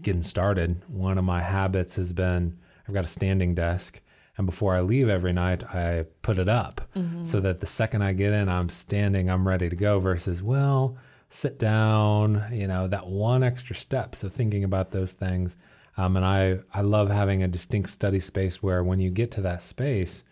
getting 0.03 0.23
started. 0.23 0.83
One 0.89 1.19
of 1.19 1.25
my 1.25 1.43
habits 1.43 1.97
has 1.97 2.13
been 2.13 2.59
I've 2.87 2.95
got 2.95 3.05
a 3.05 3.09
standing 3.09 3.55
desk 3.55 4.01
and 4.37 4.47
before 4.47 4.75
I 4.75 4.81
leave 4.81 5.09
every 5.09 5.33
night, 5.33 5.65
I 5.65 6.05
put 6.23 6.39
it 6.39 6.49
up 6.49 6.83
mm-hmm. 6.95 7.25
so 7.25 7.41
that 7.41 7.61
the 7.61 7.67
second 7.67 8.03
I 8.03 8.13
get 8.13 8.33
in, 8.33 8.49
I'm 8.49 8.69
standing, 8.69 9.31
I'm 9.31 9.49
ready 9.49 9.69
to 9.69 9.77
go 9.77 9.99
versus, 9.99 10.43
well, 10.43 10.97
sit 11.31 11.59
down, 11.59 12.45
you 12.53 12.67
know, 12.67 12.87
that 12.89 13.07
one 13.07 13.43
extra 13.43 13.75
step. 13.75 14.15
So 14.15 14.29
thinking 14.29 14.63
about 14.63 14.91
those 14.91 15.13
things. 15.13 15.57
Um, 15.97 16.17
and 16.17 16.27
I, 16.27 16.59
I 16.75 16.83
love 16.83 17.11
having 17.11 17.43
a 17.43 17.49
distinct 17.49 17.89
study 17.89 18.21
space 18.21 18.63
where 18.63 18.85
when 18.85 19.01
you 19.01 19.11
get 19.11 19.31
to 19.33 19.41
that 19.43 19.63
space, 19.63 20.23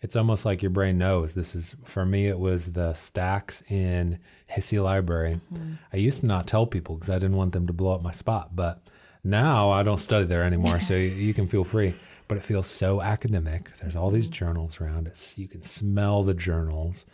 it's 0.00 0.16
almost 0.16 0.44
like 0.44 0.60
your 0.60 0.70
brain 0.70 0.98
knows 0.98 1.32
this 1.32 1.54
is 1.54 1.76
for 1.82 2.04
me 2.04 2.26
it 2.26 2.38
was 2.38 2.72
the 2.72 2.92
stacks 2.92 3.62
in 3.68 4.18
HSSE 4.50 4.82
library 4.82 5.40
i 5.94 5.96
used 5.96 6.20
to 6.20 6.26
not 6.26 6.46
tell 6.46 6.66
people 6.66 6.96
because 6.96 7.08
i 7.08 7.14
didn't 7.14 7.36
want 7.36 7.52
them 7.52 7.66
to 7.66 7.72
blow 7.72 7.94
up 7.94 8.02
my 8.02 8.12
spot 8.12 8.54
but 8.54 8.86
now 9.24 9.70
i 9.70 9.82
don't 9.82 9.98
study 9.98 10.26
there 10.26 10.44
anymore 10.44 10.80
so 10.80 10.94
you, 10.94 11.34
can 11.34 11.48
feel 11.48 11.64
free. 11.64 11.94
But 12.26 12.38
it 12.38 12.44
feels 12.44 12.66
so 12.66 13.02
academic. 13.02 13.76
There's 13.80 13.96
all 13.96 14.10
these 14.10 14.28
journals 14.28 14.80
around. 14.80 15.06
It 15.06 15.34
you 15.36 15.46
can 15.46 15.60
smell 15.60 16.22
the 16.22 16.32
journals. 16.32 17.04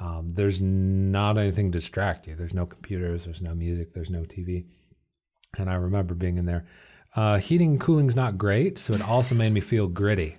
Um, 0.00 0.32
there's 0.34 0.60
not 0.60 1.38
anything 1.38 1.70
to 1.70 1.78
distract 1.78 2.26
you. 2.26 2.34
There's 2.34 2.52
no 2.52 2.66
computers. 2.66 3.24
There's 3.24 3.40
no 3.40 3.54
music. 3.54 3.94
There's 3.94 4.10
no 4.10 4.22
tv 4.22 4.64
and 5.58 5.70
i 5.70 5.74
remember 5.74 6.14
being 6.14 6.38
in 6.38 6.46
there. 6.46 6.66
Uh, 7.14 7.38
heating 7.38 7.72
and 7.72 7.80
cooling's 7.80 8.14
not 8.14 8.36
great 8.36 8.76
so 8.76 8.92
it 8.92 9.00
also 9.00 9.34
made 9.34 9.52
me 9.52 9.60
feel 9.60 9.86
gritty. 9.86 10.36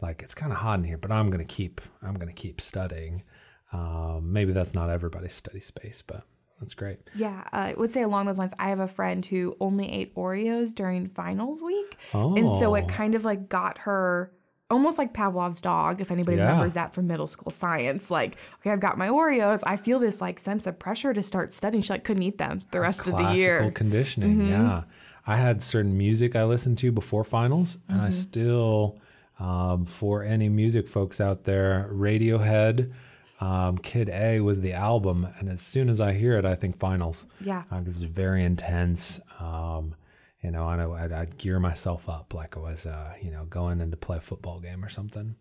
Like 0.00 0.22
it's 0.22 0.34
kind 0.34 0.52
of 0.52 0.58
hot 0.58 0.78
in 0.78 0.84
here, 0.84 0.98
but 0.98 1.10
I'm 1.10 1.30
gonna 1.30 1.44
keep 1.44 1.80
I'm 2.02 2.14
gonna 2.14 2.32
keep 2.32 2.60
studying. 2.60 3.24
Um, 3.72 4.32
maybe 4.32 4.52
that's 4.52 4.74
not 4.74 4.90
everybody's 4.90 5.34
study 5.34 5.60
space, 5.60 6.02
but 6.02 6.24
that's 6.60 6.74
great. 6.74 6.98
Yeah, 7.14 7.42
uh, 7.52 7.56
I 7.56 7.74
would 7.76 7.92
say 7.92 8.02
along 8.02 8.26
those 8.26 8.38
lines. 8.38 8.52
I 8.58 8.68
have 8.68 8.80
a 8.80 8.86
friend 8.88 9.24
who 9.26 9.56
only 9.60 9.90
ate 9.90 10.14
Oreos 10.14 10.74
during 10.74 11.08
finals 11.08 11.60
week, 11.62 11.96
Oh, 12.14 12.36
and 12.36 12.48
so 12.60 12.74
it 12.74 12.86
kind 12.88 13.14
of 13.14 13.24
like 13.24 13.48
got 13.48 13.78
her 13.78 14.30
almost 14.70 14.98
like 14.98 15.12
Pavlov's 15.12 15.60
dog. 15.60 16.00
If 16.00 16.12
anybody 16.12 16.36
Yeah. 16.36 16.44
remembers 16.48 16.74
that 16.74 16.94
from 16.94 17.06
middle 17.08 17.26
school 17.26 17.50
science, 17.50 18.10
like 18.10 18.36
okay, 18.60 18.70
I've 18.70 18.78
got 18.80 18.96
my 18.98 19.08
Oreos. 19.08 19.62
I 19.66 19.76
feel 19.76 19.98
this 19.98 20.20
like 20.20 20.38
sense 20.38 20.66
of 20.66 20.78
pressure 20.78 21.12
to 21.12 21.22
start 21.22 21.52
studying. 21.54 21.82
She 21.82 21.92
like 21.92 22.04
couldn't 22.04 22.22
eat 22.22 22.38
them 22.38 22.62
the 22.70 22.80
rest 22.80 23.08
of 23.08 23.16
the 23.16 23.32
year. 23.32 23.62
Mm-hmm. 23.62 23.70
conditioning. 23.70 24.46
Yeah, 24.46 24.82
I 25.26 25.36
had 25.38 25.62
certain 25.62 25.96
music 25.98 26.36
I 26.36 26.44
listened 26.44 26.78
to 26.78 26.92
before 26.92 27.24
finals, 27.24 27.78
and 27.88 27.96
Mm-hmm. 27.98 28.06
I 28.06 28.10
still, 28.10 28.98
um, 29.40 29.86
for 29.86 30.22
any 30.22 30.48
music 30.48 30.86
folks 30.86 31.20
out 31.20 31.44
there, 31.44 31.88
Radiohead. 31.92 32.92
Um, 33.40 33.78
Kid 33.78 34.10
A 34.10 34.40
was 34.40 34.60
the 34.60 34.74
album, 34.74 35.26
and 35.38 35.48
as 35.48 35.60
soon 35.62 35.88
as 35.88 36.00
I 36.00 36.12
hear 36.12 36.36
it, 36.36 36.44
I 36.44 36.54
think 36.54 36.76
finals. 36.76 37.26
Yeah. 37.40 37.62
uh, 37.70 37.78
'cause 37.80 38.02
it's 38.02 38.12
very 38.12 38.44
intense. 38.44 39.18
Um, 39.38 39.94
you 40.42 40.50
know, 40.50 40.64
I 40.64 40.76
know 40.76 40.92
I'd, 40.92 41.12
I'd 41.12 41.38
gear 41.38 41.58
myself 41.58 42.08
up 42.08 42.34
like 42.34 42.56
I 42.56 42.60
was, 42.60 42.86
uh, 42.86 43.14
you 43.22 43.30
know, 43.30 43.44
going 43.46 43.80
in 43.80 43.90
to 43.90 43.96
play 43.96 44.18
a 44.18 44.20
football 44.20 44.60
game 44.60 44.84
or 44.84 44.88
something. 44.88 45.36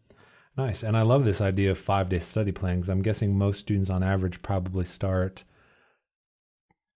Nice, 0.58 0.84
and 0.84 0.98
I 0.98 1.04
love 1.04 1.24
this 1.26 1.42
idea 1.42 1.72
of 1.72 1.78
five 1.78 2.10
day 2.10 2.20
study 2.20 2.52
plans. 2.52 2.90
I'm 2.90 3.02
guessing 3.02 3.38
most 3.38 3.60
students 3.60 3.90
on 3.90 4.02
average 4.04 4.42
probably 4.42 4.84
start 4.86 5.44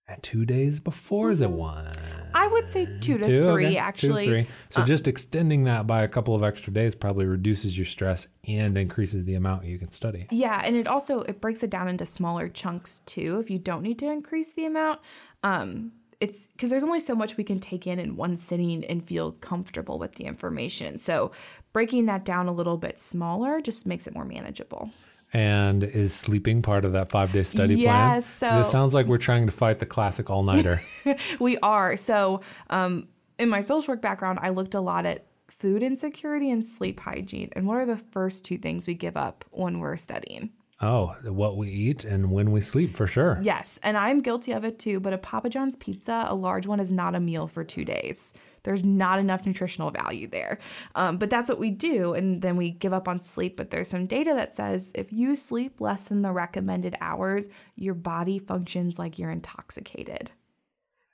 at 0.07 0.21
two 0.23 0.45
days 0.45 0.79
before. 0.79 1.31
Is 1.31 1.41
it 1.41 1.49
one? 1.51 1.91
I 2.33 2.47
would 2.47 2.69
say 2.71 2.85
two 2.85 3.17
to 3.17 3.23
Two? 3.25 3.45
three, 3.45 3.65
Okay. 3.65 3.69
Two 3.69 3.73
to 3.73 3.77
actually. 3.77 4.27
three. 4.27 4.47
So 4.69 4.83
just 4.83 5.07
extending 5.07 5.63
that 5.65 5.85
by 5.87 6.03
a 6.03 6.07
couple 6.07 6.35
of 6.35 6.43
extra 6.43 6.73
days 6.73 6.95
probably 6.95 7.25
reduces 7.25 7.77
your 7.77 7.85
stress 7.85 8.27
and 8.47 8.77
increases 8.77 9.25
the 9.25 9.35
amount 9.35 9.65
you 9.65 9.77
can 9.77 9.91
study. 9.91 10.27
Yeah, 10.31 10.61
and 10.63 10.75
it 10.75 10.87
also 10.87 11.21
it 11.21 11.41
breaks 11.41 11.63
it 11.63 11.69
down 11.69 11.87
into 11.87 12.05
smaller 12.05 12.49
chunks 12.49 13.01
too. 13.05 13.39
If 13.39 13.49
you 13.49 13.59
don't 13.59 13.81
need 13.83 13.99
to 13.99 14.09
increase 14.11 14.53
the 14.53 14.65
amount, 14.65 14.99
um, 15.43 15.91
it's 16.19 16.47
because 16.47 16.69
there's 16.69 16.83
only 16.83 16.99
so 17.01 17.15
much 17.15 17.35
we 17.37 17.43
can 17.43 17.59
take 17.59 17.85
in 17.85 17.99
in 17.99 18.15
one 18.15 18.37
sitting 18.37 18.83
and 18.85 19.05
feel 19.05 19.33
comfortable 19.33 19.99
with 19.99 20.15
the 20.15 20.23
information. 20.25 20.97
So 20.99 21.31
breaking 21.73 22.05
that 22.05 22.23
down 22.23 22.47
a 22.47 22.53
little 22.53 22.77
bit 22.77 22.99
smaller 22.99 23.59
just 23.61 23.85
makes 23.85 24.07
it 24.07 24.13
more 24.13 24.23
manageable. 24.25 24.91
And 25.33 25.83
is 25.83 26.13
sleeping 26.13 26.61
part 26.61 26.85
of 26.85 26.93
that 26.93 27.09
five 27.09 27.31
day 27.31 27.41
study 27.43 27.75
plan? 27.75 28.11
Yes, 28.15 28.39
'Cause 28.39 28.67
it 28.67 28.69
sounds 28.69 28.93
like 28.93 29.07
we're 29.07 29.17
trying 29.17 29.47
to 29.47 29.51
fight 29.51 29.79
the 29.79 29.85
classic 29.87 30.29
all 30.29 30.43
nighter. 30.43 30.83
we 31.39 31.57
are. 31.57 31.97
So, 31.97 32.41
um, 32.69 33.07
in 33.39 33.49
my 33.49 33.61
social 33.61 33.93
work 33.93 34.01
background, 34.01 34.39
I 34.43 34.49
looked 34.49 34.75
a 34.75 34.81
lot 34.81 35.05
at 35.07 35.25
food 35.49 35.81
insecurity 35.81 36.51
and 36.51 36.65
sleep 36.65 36.99
hygiene. 36.99 37.49
And 37.53 37.65
what 37.65 37.77
are 37.77 37.85
the 37.85 37.97
first 37.97 38.45
two 38.45 38.57
things 38.59 38.85
we 38.85 38.93
give 38.93 39.17
up 39.17 39.43
when 39.49 39.79
we're 39.79 39.97
studying? 39.97 40.51
Oh, 40.81 41.15
what 41.23 41.57
we 41.57 41.69
eat 41.69 42.05
and 42.05 42.31
when 42.31 42.51
we 42.51 42.61
sleep, 42.61 42.95
for 42.95 43.07
sure. 43.07 43.39
Yes, 43.41 43.79
and 43.83 43.97
I'm 43.97 44.21
guilty 44.21 44.51
of 44.51 44.63
it 44.63 44.79
too, 44.79 44.99
but 44.99 45.13
a 45.13 45.17
Papa 45.17 45.49
John's 45.49 45.75
pizza, 45.75 46.25
a 46.27 46.35
large 46.35 46.67
one, 46.67 46.79
is 46.79 46.91
not 46.91 47.15
a 47.15 47.19
meal 47.19 47.47
for 47.47 47.63
two 47.63 47.85
days. 47.85 48.33
There's 48.63 48.83
not 48.83 49.19
enough 49.19 49.45
nutritional 49.45 49.91
value 49.91 50.27
there. 50.27 50.57
Um, 50.95 51.17
but 51.17 51.29
that's 51.29 51.49
what 51.49 51.59
we 51.59 51.69
do, 51.69 52.13
and 52.13 52.41
then 52.41 52.55
we 52.55 52.71
give 52.71 52.93
up 52.93 53.07
on 53.07 53.19
sleep. 53.19 53.57
But 53.57 53.69
there's 53.69 53.89
some 53.89 54.07
data 54.07 54.33
that 54.35 54.55
says 54.55 54.91
if 54.95 55.11
you 55.11 55.35
sleep 55.35 55.81
less 55.81 56.05
than 56.05 56.21
the 56.21 56.31
recommended 56.31 56.95
hours, 57.01 57.49
your 57.75 57.93
body 57.93 58.39
functions 58.39 58.97
like 58.97 59.19
you're 59.19 59.31
intoxicated. 59.31 60.31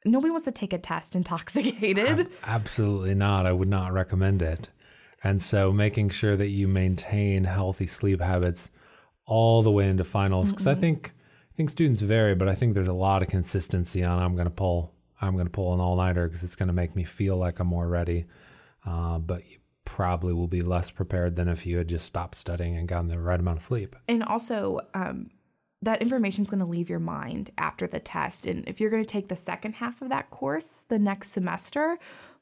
Nobody 0.05 0.31
wants 0.31 0.45
to 0.45 0.51
take 0.51 0.73
a 0.73 0.77
test 0.77 1.15
intoxicated. 1.15 2.29
Absolutely 2.43 3.15
not. 3.15 3.45
I 3.45 3.51
would 3.51 3.67
not 3.67 3.91
recommend 3.91 4.41
it. 4.41 4.69
And 5.23 5.41
so 5.41 5.73
making 5.73 6.11
sure 6.11 6.37
that 6.37 6.47
you 6.47 6.67
maintain 6.67 7.43
healthy 7.43 7.87
sleep 7.87 8.21
habits 8.21 8.71
all 9.29 9.61
the 9.63 9.71
way 9.71 9.87
into 9.87 10.03
finals 10.03 10.49
because 10.51 10.67
I 10.67 10.75
think 10.75 11.13
I 11.53 11.55
think 11.55 11.69
students 11.69 12.01
vary, 12.01 12.35
but 12.35 12.49
I 12.49 12.55
think 12.55 12.73
there's 12.73 12.87
a 12.87 12.93
lot 12.93 13.21
of 13.21 13.29
consistency 13.29 14.03
on 14.03 14.21
I'm 14.21 14.35
going 14.35 14.47
to 14.47 14.53
pull 14.53 14.93
I'm 15.21 15.33
going 15.33 15.45
to 15.45 15.51
pull 15.51 15.73
an 15.73 15.79
all-nighter 15.79 16.27
because 16.27 16.43
it's 16.43 16.55
going 16.55 16.67
to 16.67 16.73
make 16.73 16.95
me 16.95 17.03
feel 17.03 17.37
like 17.37 17.59
I'm 17.59 17.67
more 17.67 17.87
ready. 17.87 18.25
Uh, 18.85 19.19
but 19.19 19.45
you 19.49 19.57
probably 19.85 20.33
will 20.33 20.47
be 20.47 20.61
less 20.61 20.89
prepared 20.91 21.35
than 21.35 21.47
if 21.47 21.65
you 21.65 21.77
had 21.77 21.87
just 21.87 22.05
stopped 22.05 22.35
studying 22.35 22.77
and 22.77 22.87
gotten 22.87 23.07
the 23.07 23.19
right 23.19 23.39
amount 23.39 23.57
of 23.57 23.63
sleep. 23.63 23.95
and 24.07 24.23
also 24.23 24.79
um, 24.93 25.29
that 25.81 26.01
information 26.01 26.43
is 26.43 26.49
going 26.49 26.63
to 26.63 26.71
leave 26.71 26.89
your 26.89 26.99
mind 26.99 27.49
after 27.57 27.87
the 27.87 27.99
test 27.99 28.45
and 28.45 28.67
if 28.67 28.79
you're 28.79 28.89
going 28.91 29.03
to 29.03 29.09
take 29.09 29.27
the 29.29 29.35
second 29.35 29.73
half 29.73 30.01
of 30.01 30.09
that 30.09 30.29
course 30.29 30.85
the 30.89 30.99
next 30.99 31.31
semester 31.31 31.97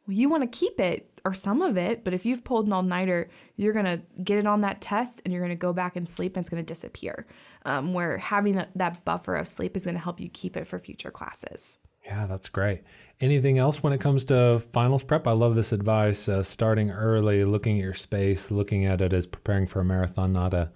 well, 0.05 0.15
you 0.15 0.29
want 0.29 0.43
to 0.43 0.57
keep 0.57 0.79
it 0.79 1.16
or 1.27 1.33
some 1.33 1.61
of 1.61 1.77
it 1.77 2.03
but 2.03 2.13
if 2.13 2.25
you've 2.25 2.43
pulled 2.43 2.65
an 2.65 2.73
all-nighter 2.73 3.29
you're 3.57 3.73
going 3.73 3.85
to 3.85 4.01
get 4.23 4.37
it 4.37 4.47
on 4.47 4.61
that 4.61 4.79
test 4.81 5.21
and 5.23 5.33
you're 5.33 5.41
going 5.41 5.49
to 5.49 5.55
go 5.55 5.73
back 5.73 5.95
and 5.95 6.09
sleep 6.09 6.35
and 6.35 6.43
it's 6.43 6.49
going 6.49 6.63
to 6.63 6.73
disappear 6.73 7.27
um, 7.65 7.93
where 7.93 8.17
having 8.17 8.55
that, 8.55 8.69
that 8.75 9.03
buffer 9.03 9.35
of 9.35 9.47
sleep 9.47 9.75
is 9.75 9.83
going 9.85 9.95
to 9.95 10.01
help 10.01 10.19
you 10.19 10.29
keep 10.29 10.55
it 10.55 10.65
for 10.65 10.79
future 10.79 11.11
classes 11.11 11.79
Yeah, 12.05 12.25
that's 12.25 12.47
great. 12.47 12.83
Anything 13.19 13.57
else 13.57 13.83
when 13.83 13.91
it 13.91 13.99
comes 13.99 14.23
to 14.25 14.59
finals 14.71 15.03
prep? 15.03 15.27
I 15.27 15.33
love 15.33 15.55
this 15.55 15.73
advice. 15.73 16.29
Uh, 16.29 16.41
starting 16.41 16.89
early, 16.89 17.43
looking 17.43 17.77
at 17.77 17.83
your 17.83 17.93
space, 17.93 18.49
looking 18.49 18.85
at 18.85 19.01
it 19.01 19.11
as 19.11 19.25
preparing 19.25 19.67
for 19.67 19.81
a 19.81 19.85
marathon, 19.85 20.31
not 20.31 20.53
a 20.53 20.71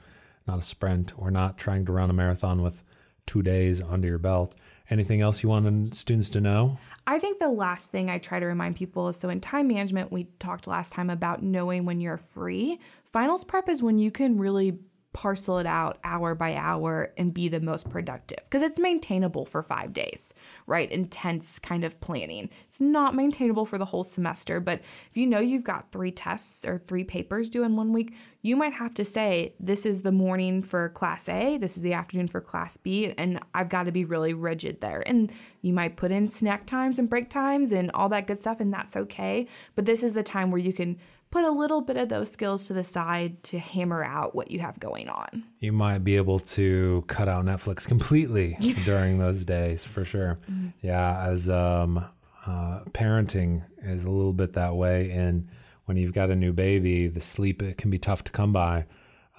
not 0.47 0.59
a 0.59 0.63
sprint, 0.63 1.13
or 1.17 1.31
not 1.31 1.57
trying 1.57 1.85
to 1.85 1.91
run 1.93 2.09
a 2.09 2.13
marathon 2.13 2.61
with 2.61 2.83
two 3.25 3.41
days 3.41 3.79
under 3.79 4.07
your 4.07 4.17
belt. 4.17 4.55
Anything 4.89 5.21
else 5.21 5.41
you 5.41 5.49
want 5.49 5.95
students 5.95 6.29
to 6.31 6.41
know? 6.41 6.77
I 7.11 7.19
think 7.19 7.39
the 7.39 7.49
last 7.49 7.91
thing 7.91 8.09
I 8.09 8.19
try 8.19 8.39
to 8.39 8.45
remind 8.45 8.77
people 8.77 9.09
is 9.09 9.17
so 9.17 9.27
in 9.27 9.41
time 9.41 9.67
management, 9.67 10.13
we 10.13 10.29
talked 10.39 10.65
last 10.65 10.93
time 10.93 11.09
about 11.09 11.43
knowing 11.43 11.83
when 11.83 11.99
you're 11.99 12.17
free. 12.17 12.79
Finals 13.11 13.43
prep 13.43 13.67
is 13.67 13.83
when 13.83 13.99
you 13.99 14.11
can 14.11 14.37
really 14.37 14.79
parcel 15.13 15.57
it 15.57 15.65
out 15.65 15.99
hour 16.03 16.33
by 16.33 16.55
hour 16.55 17.11
and 17.17 17.33
be 17.33 17.47
the 17.49 17.59
most 17.59 17.89
productive 17.89 18.39
because 18.45 18.61
it's 18.61 18.79
maintainable 18.79 19.45
for 19.45 19.61
five 19.61 19.91
days, 19.91 20.33
right? 20.67 20.89
Intense 20.91 21.59
kind 21.59 21.83
of 21.83 21.99
planning. 21.99 22.49
It's 22.67 22.79
not 22.79 23.15
maintainable 23.15 23.65
for 23.65 23.77
the 23.77 23.85
whole 23.85 24.05
semester, 24.05 24.59
but 24.59 24.79
if 25.09 25.17
you 25.17 25.27
know 25.27 25.39
you've 25.39 25.63
got 25.63 25.91
three 25.91 26.11
tests 26.11 26.65
or 26.65 26.77
three 26.77 27.03
papers 27.03 27.49
due 27.49 27.63
in 27.63 27.75
one 27.75 27.91
week, 27.91 28.13
you 28.41 28.55
might 28.55 28.73
have 28.73 28.93
to 28.95 29.05
say, 29.05 29.53
this 29.59 29.85
is 29.85 30.01
the 30.01 30.11
morning 30.11 30.63
for 30.63 30.89
class 30.89 31.29
A, 31.29 31.57
this 31.57 31.77
is 31.77 31.83
the 31.83 31.93
afternoon 31.93 32.27
for 32.27 32.41
class 32.41 32.77
B, 32.77 33.13
and 33.17 33.39
I've 33.53 33.69
got 33.69 33.83
to 33.83 33.91
be 33.91 34.05
really 34.05 34.33
rigid 34.33 34.81
there. 34.81 35.03
And 35.05 35.31
you 35.61 35.73
might 35.73 35.97
put 35.97 36.11
in 36.11 36.27
snack 36.27 36.65
times 36.65 36.97
and 36.97 37.09
break 37.09 37.29
times 37.29 37.71
and 37.71 37.91
all 37.93 38.09
that 38.09 38.27
good 38.27 38.39
stuff, 38.39 38.59
and 38.59 38.73
that's 38.73 38.95
okay. 38.95 39.47
But 39.75 39.85
this 39.85 40.01
is 40.01 40.13
the 40.13 40.23
time 40.23 40.49
where 40.49 40.61
you 40.61 40.73
can 40.73 40.97
put 41.31 41.45
a 41.45 41.49
little 41.49 41.81
bit 41.81 41.97
of 41.97 42.09
those 42.09 42.29
skills 42.29 42.67
to 42.67 42.73
the 42.73 42.83
side 42.83 43.41
to 43.43 43.57
hammer 43.57 44.03
out 44.03 44.35
what 44.35 44.51
you 44.51 44.59
have 44.59 44.79
going 44.79 45.09
on. 45.09 45.43
You 45.59 45.71
might 45.71 45.99
be 45.99 46.17
able 46.17 46.39
to 46.39 47.03
cut 47.07 47.27
out 47.27 47.45
Netflix 47.45 47.87
completely 47.87 48.57
during 48.85 49.17
those 49.17 49.45
days 49.45 49.85
for 49.85 50.03
sure. 50.03 50.39
Yeah, 50.81 51.25
as 51.25 51.49
um, 51.49 52.05
uh, 52.45 52.81
parenting 52.91 53.63
is 53.81 54.03
a 54.03 54.09
little 54.09 54.33
bit 54.33 54.53
that 54.53 54.75
way, 54.75 55.11
and 55.11 55.47
when 55.85 55.97
you've 55.97 56.13
got 56.13 56.29
a 56.29 56.35
new 56.35 56.53
baby, 56.53 57.07
the 57.07 57.21
sleep 57.21 57.63
it 57.63 57.77
can 57.77 57.89
be 57.89 57.97
tough 57.97 58.23
to 58.25 58.31
come 58.31 58.53
by. 58.53 58.85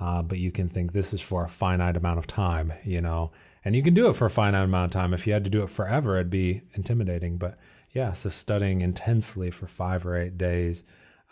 Uh, 0.00 0.20
but 0.20 0.38
you 0.38 0.50
can 0.50 0.68
think 0.68 0.92
this 0.92 1.12
is 1.12 1.20
for 1.20 1.44
a 1.44 1.48
finite 1.48 1.96
amount 1.96 2.18
of 2.18 2.26
time, 2.26 2.72
you 2.82 3.00
know, 3.00 3.30
and 3.64 3.76
you 3.76 3.82
can 3.82 3.94
do 3.94 4.08
it 4.08 4.16
for 4.16 4.24
a 4.24 4.30
finite 4.30 4.64
amount 4.64 4.86
of 4.86 5.00
time. 5.00 5.14
If 5.14 5.26
you 5.26 5.32
had 5.32 5.44
to 5.44 5.50
do 5.50 5.62
it 5.62 5.70
forever, 5.70 6.16
it'd 6.16 6.28
be 6.28 6.62
intimidating. 6.74 7.36
But 7.36 7.56
yeah, 7.92 8.12
so 8.12 8.28
studying 8.28 8.80
intensely 8.80 9.50
for 9.50 9.68
five 9.68 10.04
or 10.04 10.16
eight 10.16 10.36
days, 10.36 10.82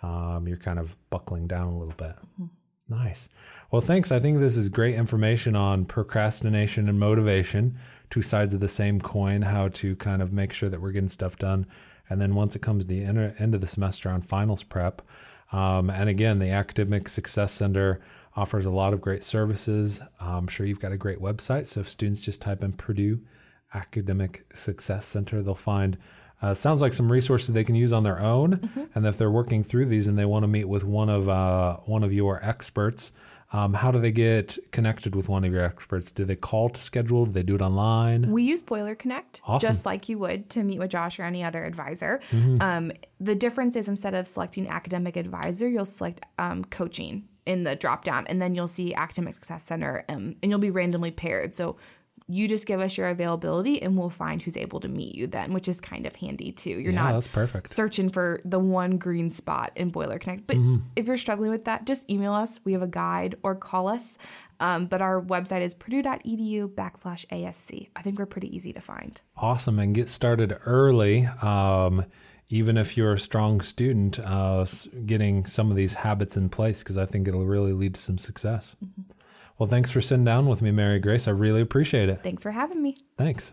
um, 0.02 0.46
you're 0.48 0.56
kind 0.56 0.78
of 0.78 0.96
buckling 1.10 1.46
down 1.46 1.68
a 1.68 1.78
little 1.78 1.94
bit. 1.94 2.16
Nice. 2.88 3.28
Well, 3.70 3.80
thanks. 3.80 4.10
I 4.10 4.18
think 4.18 4.40
this 4.40 4.56
is 4.56 4.68
great 4.68 4.96
information 4.96 5.54
on 5.54 5.84
procrastination 5.84 6.88
and 6.88 6.98
motivation, 6.98 7.78
two 8.10 8.22
sides 8.22 8.52
of 8.52 8.60
the 8.60 8.68
same 8.68 9.00
coin, 9.00 9.42
how 9.42 9.68
to 9.68 9.94
kind 9.96 10.22
of 10.22 10.32
make 10.32 10.52
sure 10.52 10.68
that 10.68 10.80
we're 10.80 10.90
getting 10.90 11.08
stuff 11.08 11.36
done. 11.36 11.66
And 12.08 12.20
then 12.20 12.34
once 12.34 12.56
it 12.56 12.62
comes 12.62 12.84
to 12.84 12.88
the 12.88 13.04
end 13.04 13.34
end 13.38 13.54
of 13.54 13.60
the 13.60 13.68
semester 13.68 14.08
on 14.08 14.22
finals 14.22 14.64
prep. 14.64 15.02
Um, 15.52 15.90
and 15.90 16.08
again, 16.08 16.40
the 16.40 16.50
Academic 16.50 17.08
Success 17.08 17.52
Center 17.52 18.00
offers 18.36 18.66
a 18.66 18.70
lot 18.70 18.92
of 18.92 19.00
great 19.00 19.22
services. 19.22 20.00
I'm 20.20 20.48
sure 20.48 20.66
you've 20.66 20.80
got 20.80 20.92
a 20.92 20.96
great 20.96 21.20
website. 21.20 21.68
So 21.68 21.80
if 21.80 21.88
students 21.88 22.20
just 22.20 22.40
type 22.40 22.64
in 22.64 22.72
Purdue 22.72 23.20
Academic 23.74 24.46
Success 24.54 25.06
Center, 25.06 25.42
they'll 25.42 25.54
find 25.54 25.96
uh, 26.42 26.54
sounds 26.54 26.80
like 26.82 26.92
some 26.94 27.10
resources 27.10 27.54
they 27.54 27.64
can 27.64 27.74
use 27.74 27.92
on 27.92 28.02
their 28.02 28.18
own. 28.18 28.88
And 28.94 29.06
if 29.06 29.16
they're 29.18 29.30
working 29.30 29.62
through 29.64 29.86
these 29.86 30.08
and 30.08 30.18
they 30.18 30.24
want 30.24 30.42
to 30.42 30.48
meet 30.48 30.68
with 30.68 30.84
one 30.84 31.08
of 31.08 31.28
uh, 31.28 31.76
one 31.86 32.02
of 32.02 32.12
your 32.12 32.44
experts, 32.44 33.12
Um, 33.52 33.74
how 33.74 33.90
do 33.90 33.98
they 34.00 34.12
get 34.12 34.58
connected 34.70 35.16
with 35.16 35.28
one 35.28 35.42
of 35.44 35.52
your 35.52 35.64
experts? 35.64 36.12
Do 36.12 36.24
they 36.24 36.36
call 36.36 36.68
to 36.70 36.80
schedule? 36.80 37.26
Do 37.26 37.32
they 37.32 37.42
do 37.42 37.56
it 37.56 37.62
online? 37.62 38.30
We 38.30 38.44
use 38.44 38.62
Boiler 38.62 38.94
Connect 38.94 39.40
Awesome. 39.44 39.68
just 39.68 39.84
like 39.84 40.08
you 40.08 40.20
would 40.20 40.48
to 40.50 40.62
meet 40.62 40.78
with 40.78 40.90
Josh 40.92 41.18
or 41.18 41.24
any 41.24 41.42
other 41.42 41.64
advisor. 41.64 42.20
Um, 42.60 42.92
the 43.18 43.34
difference 43.34 43.74
is 43.74 43.88
instead 43.88 44.14
of 44.14 44.28
selecting 44.28 44.68
academic 44.68 45.16
advisor, 45.16 45.68
you'll 45.68 45.84
select 45.84 46.20
um, 46.38 46.64
coaching 46.66 47.24
in 47.44 47.64
the 47.64 47.74
drop 47.74 48.04
down, 48.04 48.24
and 48.28 48.40
then 48.40 48.54
you'll 48.54 48.68
see 48.68 48.94
Academic 48.94 49.34
Success 49.34 49.64
Center, 49.64 50.04
um, 50.08 50.36
and 50.40 50.46
you'll 50.50 50.60
be 50.60 50.70
randomly 50.70 51.10
paired. 51.10 51.52
So 51.52 51.76
you 52.30 52.46
just 52.48 52.66
give 52.66 52.80
us 52.80 52.96
your 52.96 53.08
availability, 53.08 53.82
and 53.82 53.96
we'll 53.96 54.10
find 54.10 54.40
who's 54.40 54.56
able 54.56 54.80
to 54.80 54.88
meet 54.88 55.14
you 55.14 55.26
then, 55.26 55.52
which 55.52 55.68
is 55.68 55.80
kind 55.80 56.06
of 56.06 56.14
handy 56.16 56.52
too. 56.52 56.70
You're 56.70 56.92
yeah, 56.92 57.02
not 57.02 57.12
that's 57.14 57.28
perfect. 57.28 57.70
searching 57.70 58.08
for 58.08 58.40
the 58.44 58.58
one 58.58 58.98
green 58.98 59.32
spot 59.32 59.72
in 59.74 59.90
Boiler 59.90 60.18
Connect. 60.18 60.46
But 60.46 60.56
if 60.96 61.06
you're 61.06 61.16
struggling 61.16 61.50
with 61.50 61.64
that, 61.64 61.86
just 61.86 62.08
email 62.08 62.32
us. 62.32 62.60
We 62.64 62.72
have 62.72 62.82
a 62.82 62.86
guide 62.86 63.36
or 63.42 63.54
call 63.54 63.88
us. 63.88 64.18
Um, 64.60 64.86
but 64.86 65.00
our 65.00 65.20
website 65.22 65.62
is 65.62 65.74
purdue.edu 65.74 66.68
backslash 66.74 67.26
ASC. 67.28 67.88
I 67.96 68.02
think 68.02 68.18
we're 68.18 68.26
pretty 68.26 68.54
easy 68.54 68.72
to 68.74 68.80
find. 68.80 69.20
Awesome. 69.36 69.78
And 69.78 69.94
get 69.94 70.08
started 70.08 70.56
early. 70.66 71.26
Um, 71.42 72.04
even 72.50 72.76
if 72.76 72.96
you're 72.96 73.14
a 73.14 73.18
strong 73.18 73.60
student, 73.60 74.18
uh, 74.18 74.66
getting 75.06 75.46
some 75.46 75.70
of 75.70 75.76
these 75.76 75.94
habits 75.94 76.36
in 76.36 76.48
place, 76.48 76.80
because 76.80 76.98
I 76.98 77.06
think 77.06 77.26
it'll 77.28 77.46
really 77.46 77.72
lead 77.72 77.94
to 77.94 78.00
some 78.00 78.18
success. 78.18 78.76
Well, 79.60 79.68
thanks 79.68 79.90
for 79.90 80.00
sitting 80.00 80.24
down 80.24 80.46
with 80.46 80.62
me, 80.62 80.70
Mary 80.70 80.98
Grace. 80.98 81.28
I 81.28 81.32
really 81.32 81.60
appreciate 81.60 82.08
it. 82.08 82.22
Thanks 82.22 82.42
for 82.42 82.50
having 82.50 82.82
me. 82.82 82.96
Thanks. 83.18 83.52